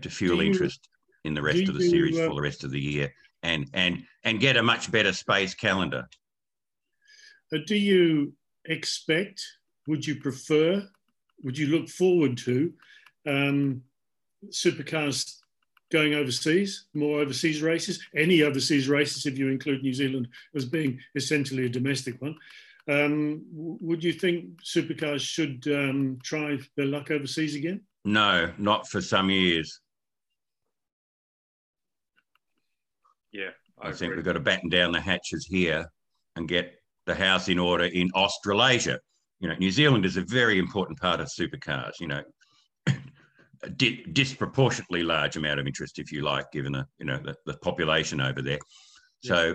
To 0.00 0.10
fuel 0.10 0.42
you, 0.42 0.50
interest 0.50 0.89
in 1.24 1.34
the 1.34 1.42
rest 1.42 1.68
of 1.68 1.74
the 1.74 1.88
series 1.88 2.18
uh, 2.18 2.26
for 2.26 2.34
the 2.34 2.42
rest 2.42 2.64
of 2.64 2.70
the 2.70 2.80
year 2.80 3.12
and, 3.42 3.68
and, 3.74 4.04
and 4.24 4.40
get 4.40 4.56
a 4.56 4.62
much 4.62 4.90
better 4.90 5.12
space 5.12 5.54
calendar. 5.54 6.08
Uh, 7.52 7.58
do 7.66 7.76
you 7.76 8.32
expect, 8.66 9.42
would 9.86 10.06
you 10.06 10.16
prefer, 10.16 10.86
would 11.42 11.58
you 11.58 11.68
look 11.68 11.88
forward 11.88 12.36
to 12.38 12.72
um, 13.26 13.82
supercars 14.48 15.40
going 15.90 16.14
overseas, 16.14 16.86
more 16.94 17.20
overseas 17.20 17.62
races, 17.62 18.00
any 18.14 18.42
overseas 18.42 18.88
races, 18.88 19.26
if 19.26 19.38
you 19.38 19.48
include 19.48 19.82
New 19.82 19.92
Zealand 19.92 20.28
as 20.54 20.64
being 20.64 20.98
essentially 21.16 21.66
a 21.66 21.68
domestic 21.68 22.20
one. 22.22 22.36
Um, 22.88 23.42
would 23.52 24.02
you 24.02 24.12
think 24.12 24.62
supercars 24.62 25.20
should 25.20 25.66
um, 25.68 26.18
try 26.22 26.58
their 26.76 26.86
luck 26.86 27.10
overseas 27.10 27.54
again? 27.54 27.82
No, 28.04 28.50
not 28.56 28.88
for 28.88 29.00
some 29.00 29.30
years. 29.30 29.80
Yeah, 33.32 33.50
I, 33.80 33.88
I 33.88 33.92
think 33.92 34.14
we've 34.14 34.24
got 34.24 34.34
to 34.34 34.40
batten 34.40 34.68
down 34.68 34.92
the 34.92 35.00
hatches 35.00 35.46
here 35.46 35.86
and 36.36 36.48
get 36.48 36.74
the 37.06 37.14
house 37.14 37.48
in 37.48 37.58
order 37.58 37.84
in 37.84 38.10
Australasia. 38.14 38.98
You 39.40 39.48
know, 39.48 39.54
New 39.56 39.70
Zealand 39.70 40.04
is 40.04 40.16
a 40.16 40.22
very 40.22 40.58
important 40.58 40.98
part 41.00 41.20
of 41.20 41.28
supercars. 41.28 41.92
You 42.00 42.08
know, 42.08 42.22
a 43.62 43.70
di- 43.76 44.04
disproportionately 44.12 45.02
large 45.02 45.36
amount 45.36 45.60
of 45.60 45.66
interest, 45.66 45.98
if 45.98 46.12
you 46.12 46.22
like, 46.22 46.50
given 46.52 46.72
the 46.72 46.86
you 46.98 47.06
know 47.06 47.18
the, 47.22 47.34
the 47.46 47.56
population 47.58 48.20
over 48.20 48.42
there. 48.42 48.58
So 49.22 49.54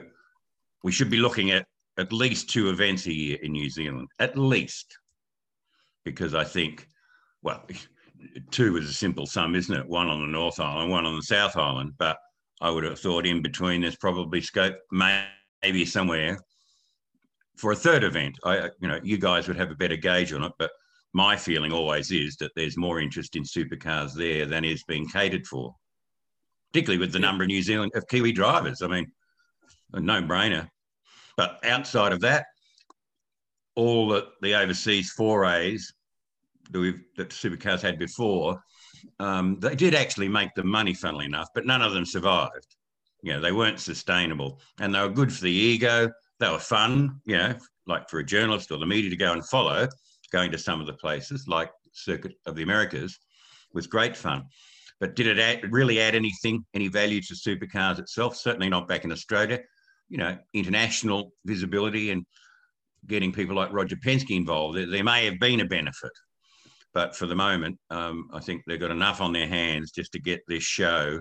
we 0.84 0.92
should 0.92 1.10
be 1.10 1.18
looking 1.18 1.52
at 1.52 1.66
at 1.98 2.12
least 2.12 2.50
two 2.50 2.70
events 2.70 3.06
a 3.08 3.14
year 3.14 3.38
in 3.42 3.54
New 3.54 3.70
Zealand, 3.70 4.08
at 4.20 4.38
least, 4.38 4.98
because 6.04 6.36
I 6.36 6.44
think, 6.44 6.88
well, 7.42 7.66
two 8.52 8.78
is 8.78 8.90
a 8.90 8.94
simple 8.94 9.26
sum, 9.26 9.56
isn't 9.56 9.76
it? 9.76 9.88
One 9.88 10.08
on 10.08 10.22
the 10.22 10.28
North 10.28 10.60
Island, 10.60 10.92
one 10.92 11.06
on 11.06 11.16
the 11.16 11.24
South 11.24 11.58
Island, 11.58 11.94
but 11.98 12.18
I 12.62 12.70
would 12.70 12.84
have 12.84 13.00
thought 13.00 13.26
in 13.26 13.42
between 13.42 13.82
there's 13.82 13.96
probably 13.98 14.42
scope, 14.42 14.76
maybe 14.92 15.86
somewhere 15.86 16.40
for 17.58 17.72
a 17.72 17.76
third 17.76 18.04
event. 18.04 18.38
I, 18.44 18.70
you 18.80 18.88
know, 18.88 19.00
you 19.04 19.18
guys 19.18 19.48
would 19.48 19.58
have 19.58 19.72
a 19.72 19.76
better 19.76 19.98
gauge 19.98 20.34
on 20.34 20.44
it, 20.44 20.52
but 20.58 20.72
my 21.14 21.36
feeling 21.36 21.72
always 21.72 22.12
is 22.12 22.36
that 22.38 22.52
there's 22.56 22.78
more 22.78 23.00
interest 23.00 23.36
in 23.36 23.44
supercars 23.44 24.14
there 24.14 24.46
than 24.46 24.66
is 24.66 24.84
being 24.84 25.08
catered 25.08 25.48
for, 25.48 25.74
particularly 26.72 27.00
with 27.00 27.14
the 27.14 27.20
number 27.20 27.44
of 27.44 27.48
New 27.48 27.62
Zealand 27.62 27.92
of 27.96 28.08
Kiwi 28.08 28.32
drivers. 28.32 28.82
I 28.82 28.88
mean, 28.88 29.12
a 29.94 30.00
no-brainer. 30.00 30.68
But 31.38 31.60
outside 31.66 32.12
of 32.12 32.22
that, 32.22 32.46
all 33.76 34.08
the, 34.10 34.28
the 34.42 34.56
overseas 34.56 35.12
forays 35.12 35.94
that, 36.72 36.80
we've, 36.80 37.02
that 37.18 37.30
supercars 37.30 37.82
had 37.82 38.00
before, 38.00 38.62
um, 39.20 39.60
they 39.60 39.76
did 39.76 39.96
actually 39.96 40.28
make 40.28 40.50
the 40.56 40.64
money, 40.64 40.94
funnily 40.94 41.26
enough, 41.26 41.50
but 41.54 41.66
none 41.66 41.82
of 41.82 41.94
them 41.94 42.06
survived. 42.06 42.76
You 43.24 43.34
know, 43.34 43.42
they 43.42 43.52
weren't 43.52 43.80
sustainable 43.80 44.60
and 44.80 44.94
they 44.94 45.02
were 45.02 45.10
good 45.10 45.34
for 45.34 45.42
the 45.42 45.52
ego. 45.52 46.12
They 46.40 46.50
were 46.50 46.60
fun, 46.60 47.22
you 47.26 47.38
know, 47.38 47.56
like 47.88 48.10
for 48.10 48.20
a 48.20 48.26
journalist 48.26 48.72
or 48.72 48.78
the 48.78 48.86
media 48.86 49.10
to 49.10 49.16
go 49.16 49.34
and 49.34 49.46
follow 49.48 49.88
going 50.36 50.52
to 50.52 50.58
some 50.58 50.82
of 50.82 50.88
the 50.88 50.94
places 50.94 51.48
like 51.48 51.72
Circuit 51.94 52.34
of 52.46 52.56
the 52.56 52.64
Americas 52.64 53.18
was 53.74 53.88
great 53.88 54.18
fun. 54.18 54.44
But 55.00 55.16
did 55.16 55.28
it 55.28 55.40
add, 55.40 55.72
really 55.72 56.00
add 56.02 56.14
anything, 56.14 56.66
any 56.74 56.90
value 56.90 57.22
to 57.22 57.34
supercars 57.34 58.00
itself? 58.00 58.36
Certainly 58.36 58.70
not 58.70 58.88
back 58.88 59.06
in 59.06 59.12
Australia. 59.12 59.60
You 60.10 60.18
know, 60.18 60.38
international 60.54 61.32
visibility 61.46 62.12
and 62.12 62.26
getting 63.08 63.32
people 63.32 63.56
like 63.56 63.72
Roger 63.72 63.96
Penske 63.96 64.36
involved, 64.36 64.78
there, 64.78 64.90
there 64.90 65.04
may 65.04 65.26
have 65.26 65.40
been 65.40 65.62
a 65.62 65.66
benefit. 65.66 66.12
But 66.96 67.14
for 67.14 67.28
the 67.28 67.36
moment, 67.36 67.78
um, 67.90 68.30
I 68.34 68.40
think 68.40 68.64
they've 68.66 68.80
got 68.80 68.90
enough 68.90 69.20
on 69.20 69.34
their 69.34 69.50
hands 69.50 69.92
just 69.92 70.14
to 70.14 70.20
get 70.20 70.42
this 70.48 70.64
show 70.64 71.20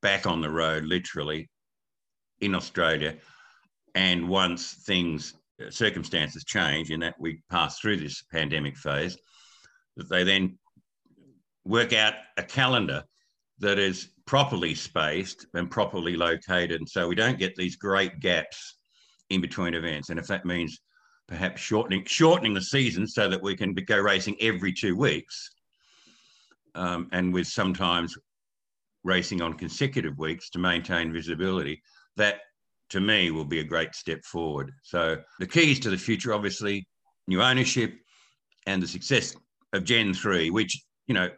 back 0.00 0.28
on 0.28 0.40
the 0.40 0.48
road, 0.48 0.84
literally, 0.84 1.50
in 2.40 2.54
Australia. 2.54 3.16
And 3.96 4.28
once 4.28 4.74
things 4.86 5.34
circumstances 5.70 6.44
change 6.44 6.92
in 6.92 7.00
that 7.00 7.16
we 7.18 7.42
pass 7.50 7.80
through 7.80 7.96
this 7.96 8.22
pandemic 8.30 8.76
phase, 8.76 9.18
that 9.96 10.08
they 10.08 10.22
then 10.22 10.56
work 11.64 11.92
out 11.92 12.14
a 12.36 12.44
calendar 12.44 13.02
that 13.58 13.80
is 13.80 14.10
properly 14.24 14.72
spaced 14.72 15.46
and 15.54 15.68
properly 15.68 16.14
located. 16.14 16.88
So 16.88 17.08
we 17.08 17.16
don't 17.16 17.40
get 17.40 17.56
these 17.56 17.74
great 17.74 18.20
gaps 18.20 18.76
in 19.30 19.40
between 19.40 19.74
events. 19.74 20.10
And 20.10 20.18
if 20.20 20.28
that 20.28 20.46
means 20.46 20.78
perhaps 21.28 21.60
shortening 21.60 22.04
shortening 22.06 22.54
the 22.54 22.60
season 22.60 23.06
so 23.06 23.28
that 23.28 23.42
we 23.42 23.54
can 23.54 23.72
go 23.74 23.98
racing 23.98 24.36
every 24.40 24.72
two 24.72 24.96
weeks, 24.96 25.50
um, 26.74 27.08
and 27.12 27.32
with 27.32 27.46
sometimes 27.46 28.16
racing 29.04 29.40
on 29.40 29.54
consecutive 29.54 30.18
weeks 30.18 30.50
to 30.50 30.58
maintain 30.58 31.12
visibility, 31.12 31.80
that 32.16 32.40
to 32.88 33.00
me 33.00 33.30
will 33.30 33.44
be 33.44 33.60
a 33.60 33.64
great 33.64 33.94
step 33.94 34.24
forward. 34.24 34.72
So 34.82 35.18
the 35.38 35.46
keys 35.46 35.78
to 35.80 35.90
the 35.90 35.98
future, 35.98 36.32
obviously, 36.32 36.86
new 37.26 37.42
ownership 37.42 37.94
and 38.66 38.82
the 38.82 38.88
success 38.88 39.36
of 39.72 39.84
Gen 39.84 40.14
3, 40.14 40.50
which, 40.50 40.82
you 41.06 41.14
know, 41.14 41.30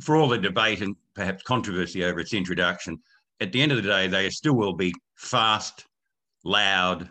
for 0.00 0.16
all 0.16 0.28
the 0.28 0.38
debate 0.38 0.82
and 0.82 0.96
perhaps 1.14 1.42
controversy 1.44 2.04
over 2.04 2.20
its 2.20 2.34
introduction, 2.34 2.98
at 3.40 3.52
the 3.52 3.62
end 3.62 3.70
of 3.70 3.76
the 3.76 3.88
day, 3.88 4.08
they 4.08 4.28
still 4.30 4.54
will 4.54 4.72
be 4.72 4.92
fast, 5.14 5.86
loud, 6.44 7.08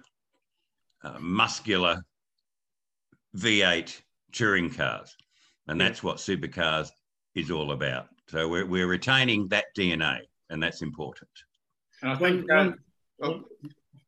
uh, 1.06 1.20
muscular 1.20 2.04
V8 3.38 4.02
touring 4.32 4.70
cars. 4.70 5.16
And 5.68 5.80
that's 5.80 6.04
what 6.04 6.18
supercars 6.18 6.90
is 7.36 7.52
all 7.52 7.72
about. 7.72 8.08
So 8.28 8.48
we're, 8.48 8.66
we're 8.66 8.88
retaining 8.88 9.48
that 9.50 9.66
DNA, 9.78 10.22
and 10.50 10.62
that's 10.62 10.82
important. 10.82 11.30
And 12.02 12.12
I 12.12 12.16
think 12.16 12.52
um, 12.52 12.80
Oh, 13.22 13.44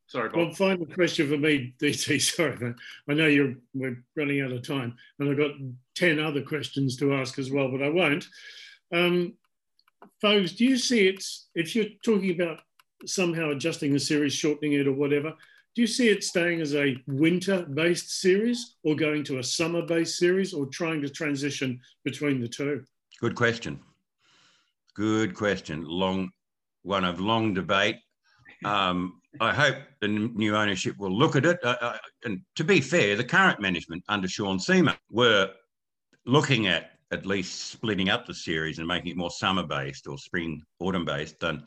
sorry, 0.08 0.30
Bob. 0.30 0.38
One 0.40 0.54
final 0.54 0.86
question 0.86 1.30
for 1.30 1.38
me, 1.38 1.74
DT. 1.82 2.22
Sorry, 2.22 2.58
man. 2.58 2.76
I 3.10 3.14
know 3.14 3.28
you're 3.28 3.56
we're 3.74 4.04
running 4.16 4.42
out 4.42 4.52
of 4.52 4.68
time, 4.68 4.96
and 5.20 5.30
I've 5.30 5.38
got 5.38 5.52
ten 5.96 6.20
other 6.20 6.42
questions 6.42 6.98
to 6.98 7.14
ask 7.14 7.40
as 7.40 7.52
well, 7.52 7.72
but 7.72 7.82
I 7.82 7.90
won't. 7.90 8.28
Um, 8.94 9.36
folks, 10.22 10.54
do 10.54 10.66
you 10.66 10.78
see 10.78 11.08
it 11.08 11.24
if 11.56 11.76
you're 11.76 11.86
talking 12.04 12.32
about 12.32 12.60
somehow 13.06 13.52
adjusting 13.52 13.94
the 13.94 14.00
series, 14.00 14.34
shortening 14.34 14.74
it, 14.74 14.88
or 14.88 14.94
whatever? 14.94 15.34
Do 15.78 15.82
you 15.82 15.88
see 15.88 16.10
it 16.10 16.24
staying 16.24 16.60
as 16.60 16.74
a 16.74 16.98
winter-based 17.06 18.10
series, 18.10 18.78
or 18.84 18.96
going 18.96 19.24
to 19.26 19.38
a 19.38 19.44
summer-based 19.44 20.18
series, 20.18 20.52
or 20.52 20.66
trying 20.66 21.04
to 21.04 21.10
transition 21.10 21.80
between 22.04 22.42
the 22.42 22.48
two? 22.48 22.84
Good 23.22 23.36
question. 23.36 23.80
Good 24.96 25.36
question. 25.36 25.86
Long 25.86 26.32
one 26.82 27.06
of 27.06 27.20
long 27.20 27.54
debate 27.54 27.98
Um, 28.66 29.22
I 29.40 29.54
hope 29.54 29.76
the 30.02 30.08
new 30.08 30.56
ownership 30.56 30.98
will 30.98 31.16
look 31.16 31.36
at 31.36 31.46
it. 31.46 31.60
Uh, 31.63 31.76
uh, 31.80 31.98
and 32.26 32.42
to 32.56 32.63
be 32.63 32.82
fair, 32.82 33.16
the 33.16 33.24
current 33.24 33.62
management 33.62 34.04
under 34.10 34.28
Sean 34.28 34.58
Seamer 34.58 34.98
were 35.12 35.52
looking 36.26 36.66
at 36.66 36.94
at 37.12 37.28
least 37.28 37.70
splitting 37.70 38.10
up 38.10 38.26
the 38.26 38.34
series 38.34 38.80
and 38.80 38.88
making 38.88 39.12
it 39.12 39.16
more 39.16 39.30
summer 39.30 39.62
based 39.62 40.08
or 40.08 40.18
spring 40.18 40.60
autumn 40.80 41.06
based 41.06 41.40
than 41.40 41.63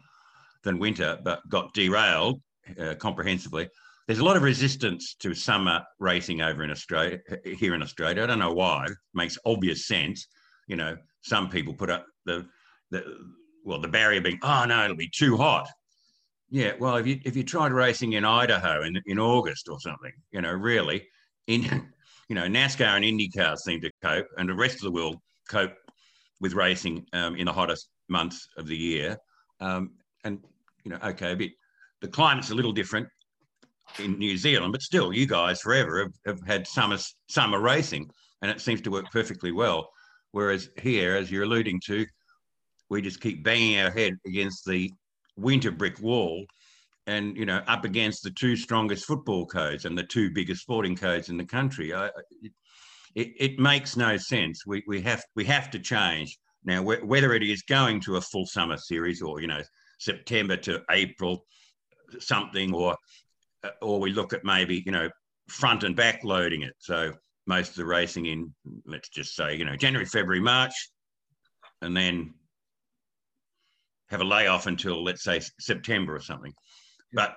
than 0.65 0.81
winter, 0.81 1.17
but 1.23 1.49
got 1.49 1.73
derailed 1.75 2.43
uh, 2.77 2.97
comprehensively. 2.97 3.69
There's 4.11 4.19
a 4.19 4.25
lot 4.25 4.37
of 4.37 4.43
resistance 4.43 5.15
to 5.21 5.35
summer 5.35 5.85
racing 6.01 6.41
over 6.41 6.65
in 6.65 6.71
Australia 6.73 7.21
here 7.45 7.77
in 7.77 7.81
Australia. 7.81 8.25
I 8.25 8.27
don't 8.27 8.41
know 8.41 8.53
why. 8.53 8.87
It 8.87 8.97
makes 9.15 9.39
obvious 9.47 9.87
sense. 9.87 10.27
You 10.67 10.75
know, 10.75 10.97
some 11.21 11.49
people 11.49 11.75
put 11.75 11.91
up 11.91 12.07
the 12.27 12.45
the 12.91 13.05
well 13.65 13.81
the 13.81 13.87
barrier 13.87 14.21
being 14.21 14.41
oh 14.43 14.65
no 14.65 14.83
it'll 14.83 14.97
be 14.97 15.13
too 15.17 15.37
hot. 15.37 15.69
Yeah, 16.49 16.73
well 16.81 16.97
if 16.97 17.07
you 17.07 17.21
if 17.25 17.37
you 17.37 17.45
tried 17.45 17.71
racing 17.71 18.15
in 18.15 18.25
Idaho 18.25 18.83
in 18.83 19.01
in 19.07 19.21
August 19.21 19.69
or 19.69 19.79
something, 19.79 20.13
you 20.33 20.41
know, 20.41 20.55
really 20.55 21.07
in 21.47 21.63
you 22.29 22.35
know 22.35 22.49
NASCAR 22.49 22.97
and 22.97 23.05
IndyCar 23.05 23.59
seem 23.59 23.81
to 23.81 23.93
cope, 24.03 24.27
and 24.39 24.49
the 24.49 24.55
rest 24.55 24.75
of 24.75 24.83
the 24.83 24.91
world 24.91 25.19
cope 25.49 25.77
with 26.41 26.55
racing 26.55 27.07
um, 27.13 27.37
in 27.37 27.47
the 27.47 27.53
hottest 27.53 27.91
months 28.09 28.49
of 28.57 28.67
the 28.67 28.77
year. 28.77 29.17
Um, 29.61 29.93
and 30.25 30.41
you 30.83 30.91
know, 30.91 30.99
okay, 31.01 31.31
a 31.31 31.37
bit 31.37 31.53
the 32.01 32.09
climate's 32.09 32.51
a 32.51 32.57
little 32.57 32.73
different 32.73 33.07
in 33.99 34.19
New 34.19 34.37
Zealand, 34.37 34.73
but 34.73 34.83
still, 34.83 35.13
you 35.13 35.27
guys 35.27 35.61
forever 35.61 36.01
have, 36.01 36.15
have 36.27 36.47
had 36.47 36.67
summer 36.67 36.99
summer 37.29 37.61
racing, 37.61 38.09
and 38.43 38.51
it 38.51 38.61
seems 38.61 38.81
to 38.83 38.91
work 38.91 39.11
perfectly 39.11 39.53
well. 39.53 39.91
Whereas 40.33 40.71
here, 40.81 41.17
as 41.17 41.31
you're 41.31 41.43
alluding 41.43 41.81
to, 41.87 42.07
we 42.89 43.03
just 43.03 43.21
keep 43.21 43.43
banging 43.43 43.79
our 43.81 43.91
head 43.91 44.15
against 44.27 44.65
the 44.65 44.91
winter 45.37 45.71
brick 45.71 46.01
wall, 46.01 46.45
and 47.07 47.37
you 47.37 47.47
know, 47.47 47.63
up 47.67 47.85
against 47.85 48.23
the 48.23 48.31
two 48.31 48.57
strongest 48.57 49.05
football 49.05 49.47
codes 49.47 49.85
and 49.85 49.97
the 49.97 50.05
two 50.05 50.31
biggest 50.31 50.63
sporting 50.63 50.97
codes 50.97 51.29
in 51.29 51.37
the 51.37 51.45
country. 51.45 51.93
I, 51.95 52.11
it, 53.15 53.33
it 53.39 53.59
makes 53.59 53.97
no 53.97 54.17
sense. 54.17 54.65
We, 54.67 54.85
we 54.87 55.01
have 55.03 55.23
we 55.35 55.45
have 55.47 55.71
to 55.71 55.79
change 55.79 56.39
now. 56.65 56.83
Wh- 56.83 57.07
whether 57.07 57.35
it 57.35 57.43
is 57.43 57.63
going 57.63 58.01
to 58.03 58.17
a 58.17 58.21
full 58.21 58.47
summer 58.47 58.77
series 58.77 59.21
or 59.21 59.41
you 59.41 59.49
know 59.49 59.63
September 59.99 60.57
to 60.59 60.83
April 60.91 61.45
something, 62.19 62.75
or 62.75 62.97
Uh, 63.63 63.71
or 63.83 64.01
we 64.01 64.13
look 64.13 64.33
at 64.33 64.45
maybe 64.45 64.83
you 64.87 64.93
know 64.93 65.09
front 65.49 65.85
and 65.85 65.97
back 65.97 66.25
loading 66.25 66.63
it. 66.63 66.75
So 66.79 67.13
most 67.47 67.71
of 67.71 67.77
the 67.77 67.85
racing 67.85 68.27
in 68.27 68.55
let's 68.87 69.09
just 69.09 69.35
say 69.35 69.55
you 69.55 69.65
know 69.65 69.77
January, 69.77 70.07
February, 70.07 70.41
March, 70.41 70.75
and 71.83 71.97
then 71.97 72.35
have 74.09 74.21
a 74.21 74.25
layoff 74.25 74.67
until 74.67 75.03
let's 75.05 75.23
say 75.23 75.41
September 75.59 76.15
or 76.15 76.21
something. 76.21 76.53
But 77.13 77.37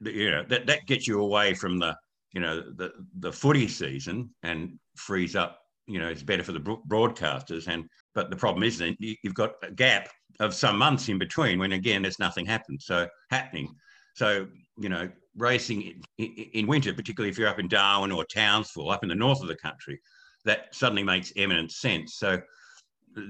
you 0.00 0.30
know 0.30 0.44
that 0.48 0.66
that 0.66 0.86
gets 0.86 1.06
you 1.06 1.20
away 1.20 1.54
from 1.54 1.78
the 1.78 1.96
you 2.32 2.40
know 2.40 2.60
the 2.60 2.92
the 3.18 3.32
footy 3.32 3.68
season 3.68 4.30
and 4.42 4.78
frees 4.96 5.36
up 5.36 5.58
you 5.86 5.98
know 5.98 6.08
it's 6.08 6.22
better 6.22 6.42
for 6.42 6.52
the 6.52 6.60
broadcasters 6.60 7.68
and 7.68 7.84
but 8.14 8.30
the 8.30 8.36
problem 8.36 8.62
is 8.62 8.78
that 8.78 8.94
you've 8.98 9.34
got 9.34 9.52
a 9.62 9.70
gap 9.70 10.08
of 10.38 10.54
some 10.54 10.78
months 10.78 11.08
in 11.08 11.18
between 11.18 11.58
when 11.58 11.72
again 11.72 12.02
there's 12.02 12.18
nothing 12.18 12.46
happened 12.46 12.80
so 12.80 13.06
happening 13.30 13.68
so 14.14 14.46
you 14.78 14.88
know 14.88 15.08
racing 15.40 16.02
in, 16.18 16.26
in 16.26 16.66
winter 16.66 16.92
particularly 16.92 17.30
if 17.30 17.38
you're 17.38 17.48
up 17.48 17.58
in 17.58 17.68
darwin 17.68 18.12
or 18.12 18.24
townsville 18.24 18.90
up 18.90 19.02
in 19.02 19.08
the 19.08 19.14
north 19.14 19.40
of 19.40 19.48
the 19.48 19.56
country 19.56 20.00
that 20.44 20.74
suddenly 20.74 21.02
makes 21.02 21.32
eminent 21.36 21.70
sense 21.70 22.16
so 22.16 22.40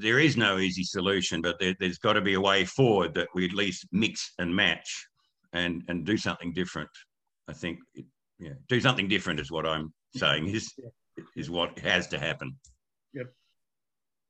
there 0.01 0.18
is 0.18 0.37
no 0.37 0.59
easy 0.59 0.85
solution 0.85 1.40
but 1.40 1.59
there, 1.59 1.75
has 1.81 1.99
got 1.99 2.12
to 2.14 2.20
be 2.20 2.35
a 2.35 2.40
way 2.40 2.64
forward 2.64 3.14
that 3.14 3.29
we 3.35 3.44
at 3.44 3.55
least 3.55 3.87
mix 3.92 4.33
and 4.38 4.55
match 4.55 5.07
and 5.53 5.83
and 5.88 6.05
do 6.05 6.16
something 6.16 6.53
different 6.53 6.90
i 7.49 7.53
think 7.53 7.79
yeah, 8.40 8.55
do 8.68 8.81
something 8.81 9.07
different 9.07 9.38
is 9.38 9.51
what 9.51 9.66
I'm 9.66 9.92
saying. 10.16 10.49
Is 10.49 10.73
is 11.37 11.51
what 11.51 11.79
has 11.81 12.09
to 12.09 12.18
happen. 12.18 12.57
Yep. 13.12 13.27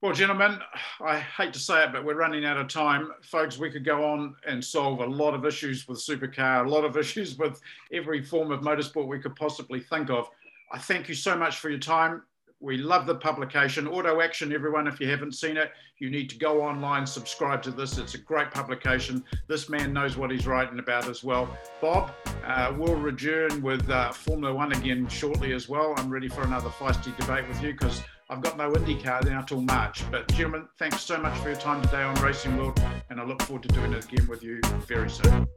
Well, 0.02 0.14
gentlemen, 0.14 0.58
I 1.04 1.18
hate 1.18 1.52
to 1.52 1.58
say 1.58 1.84
it, 1.84 1.92
but 1.92 2.06
we're 2.06 2.14
running 2.14 2.46
out 2.46 2.56
of 2.56 2.68
time. 2.68 3.12
Folks, 3.20 3.58
we 3.58 3.70
could 3.70 3.84
go 3.84 4.02
on 4.02 4.34
and 4.46 4.64
solve 4.64 5.00
a 5.00 5.06
lot 5.06 5.34
of 5.34 5.44
issues 5.44 5.86
with 5.86 5.98
supercar, 5.98 6.64
a 6.64 6.68
lot 6.68 6.86
of 6.86 6.96
issues 6.96 7.36
with 7.36 7.60
every 7.92 8.22
form 8.22 8.50
of 8.50 8.60
motorsport 8.60 9.06
we 9.06 9.18
could 9.18 9.36
possibly 9.36 9.78
think 9.78 10.08
of. 10.08 10.30
I 10.72 10.78
thank 10.78 11.10
you 11.10 11.14
so 11.14 11.36
much 11.36 11.58
for 11.58 11.68
your 11.68 11.78
time. 11.78 12.22
We 12.60 12.78
love 12.78 13.04
the 13.04 13.14
publication. 13.14 13.86
Auto 13.86 14.22
Action, 14.22 14.54
everyone, 14.54 14.86
if 14.86 15.00
you 15.00 15.10
haven't 15.10 15.32
seen 15.32 15.58
it, 15.58 15.70
you 15.98 16.08
need 16.08 16.30
to 16.30 16.38
go 16.38 16.62
online, 16.62 17.06
subscribe 17.06 17.62
to 17.64 17.70
this. 17.70 17.98
It's 17.98 18.14
a 18.14 18.18
great 18.18 18.50
publication. 18.52 19.22
This 19.48 19.68
man 19.68 19.92
knows 19.92 20.16
what 20.16 20.30
he's 20.30 20.46
writing 20.46 20.78
about 20.78 21.10
as 21.10 21.22
well. 21.22 21.54
Bob, 21.82 22.10
uh, 22.46 22.72
we'll 22.74 22.96
return 22.96 23.60
with 23.60 23.88
uh, 23.90 24.12
Formula 24.12 24.54
One 24.54 24.72
again 24.72 25.08
shortly 25.08 25.52
as 25.52 25.68
well. 25.68 25.92
I'm 25.98 26.08
ready 26.08 26.28
for 26.28 26.42
another 26.42 26.70
feisty 26.70 27.14
debate 27.18 27.46
with 27.48 27.62
you 27.62 27.72
because 27.72 28.02
I've 28.30 28.40
got 28.42 28.56
no 28.56 28.72
Indy 28.76 28.94
car 28.94 29.20
now 29.22 29.42
till 29.42 29.60
March. 29.60 30.08
But 30.08 30.28
gentlemen, 30.28 30.68
thanks 30.78 31.00
so 31.00 31.18
much 31.18 31.36
for 31.40 31.48
your 31.48 31.58
time 31.58 31.82
today 31.82 32.02
on 32.02 32.14
Racing 32.22 32.56
World, 32.56 32.80
and 33.10 33.20
I 33.20 33.24
look 33.24 33.42
forward 33.42 33.64
to 33.64 33.68
doing 33.70 33.92
it 33.92 34.04
again 34.04 34.28
with 34.28 34.44
you 34.44 34.60
very 34.86 35.10
soon. 35.10 35.48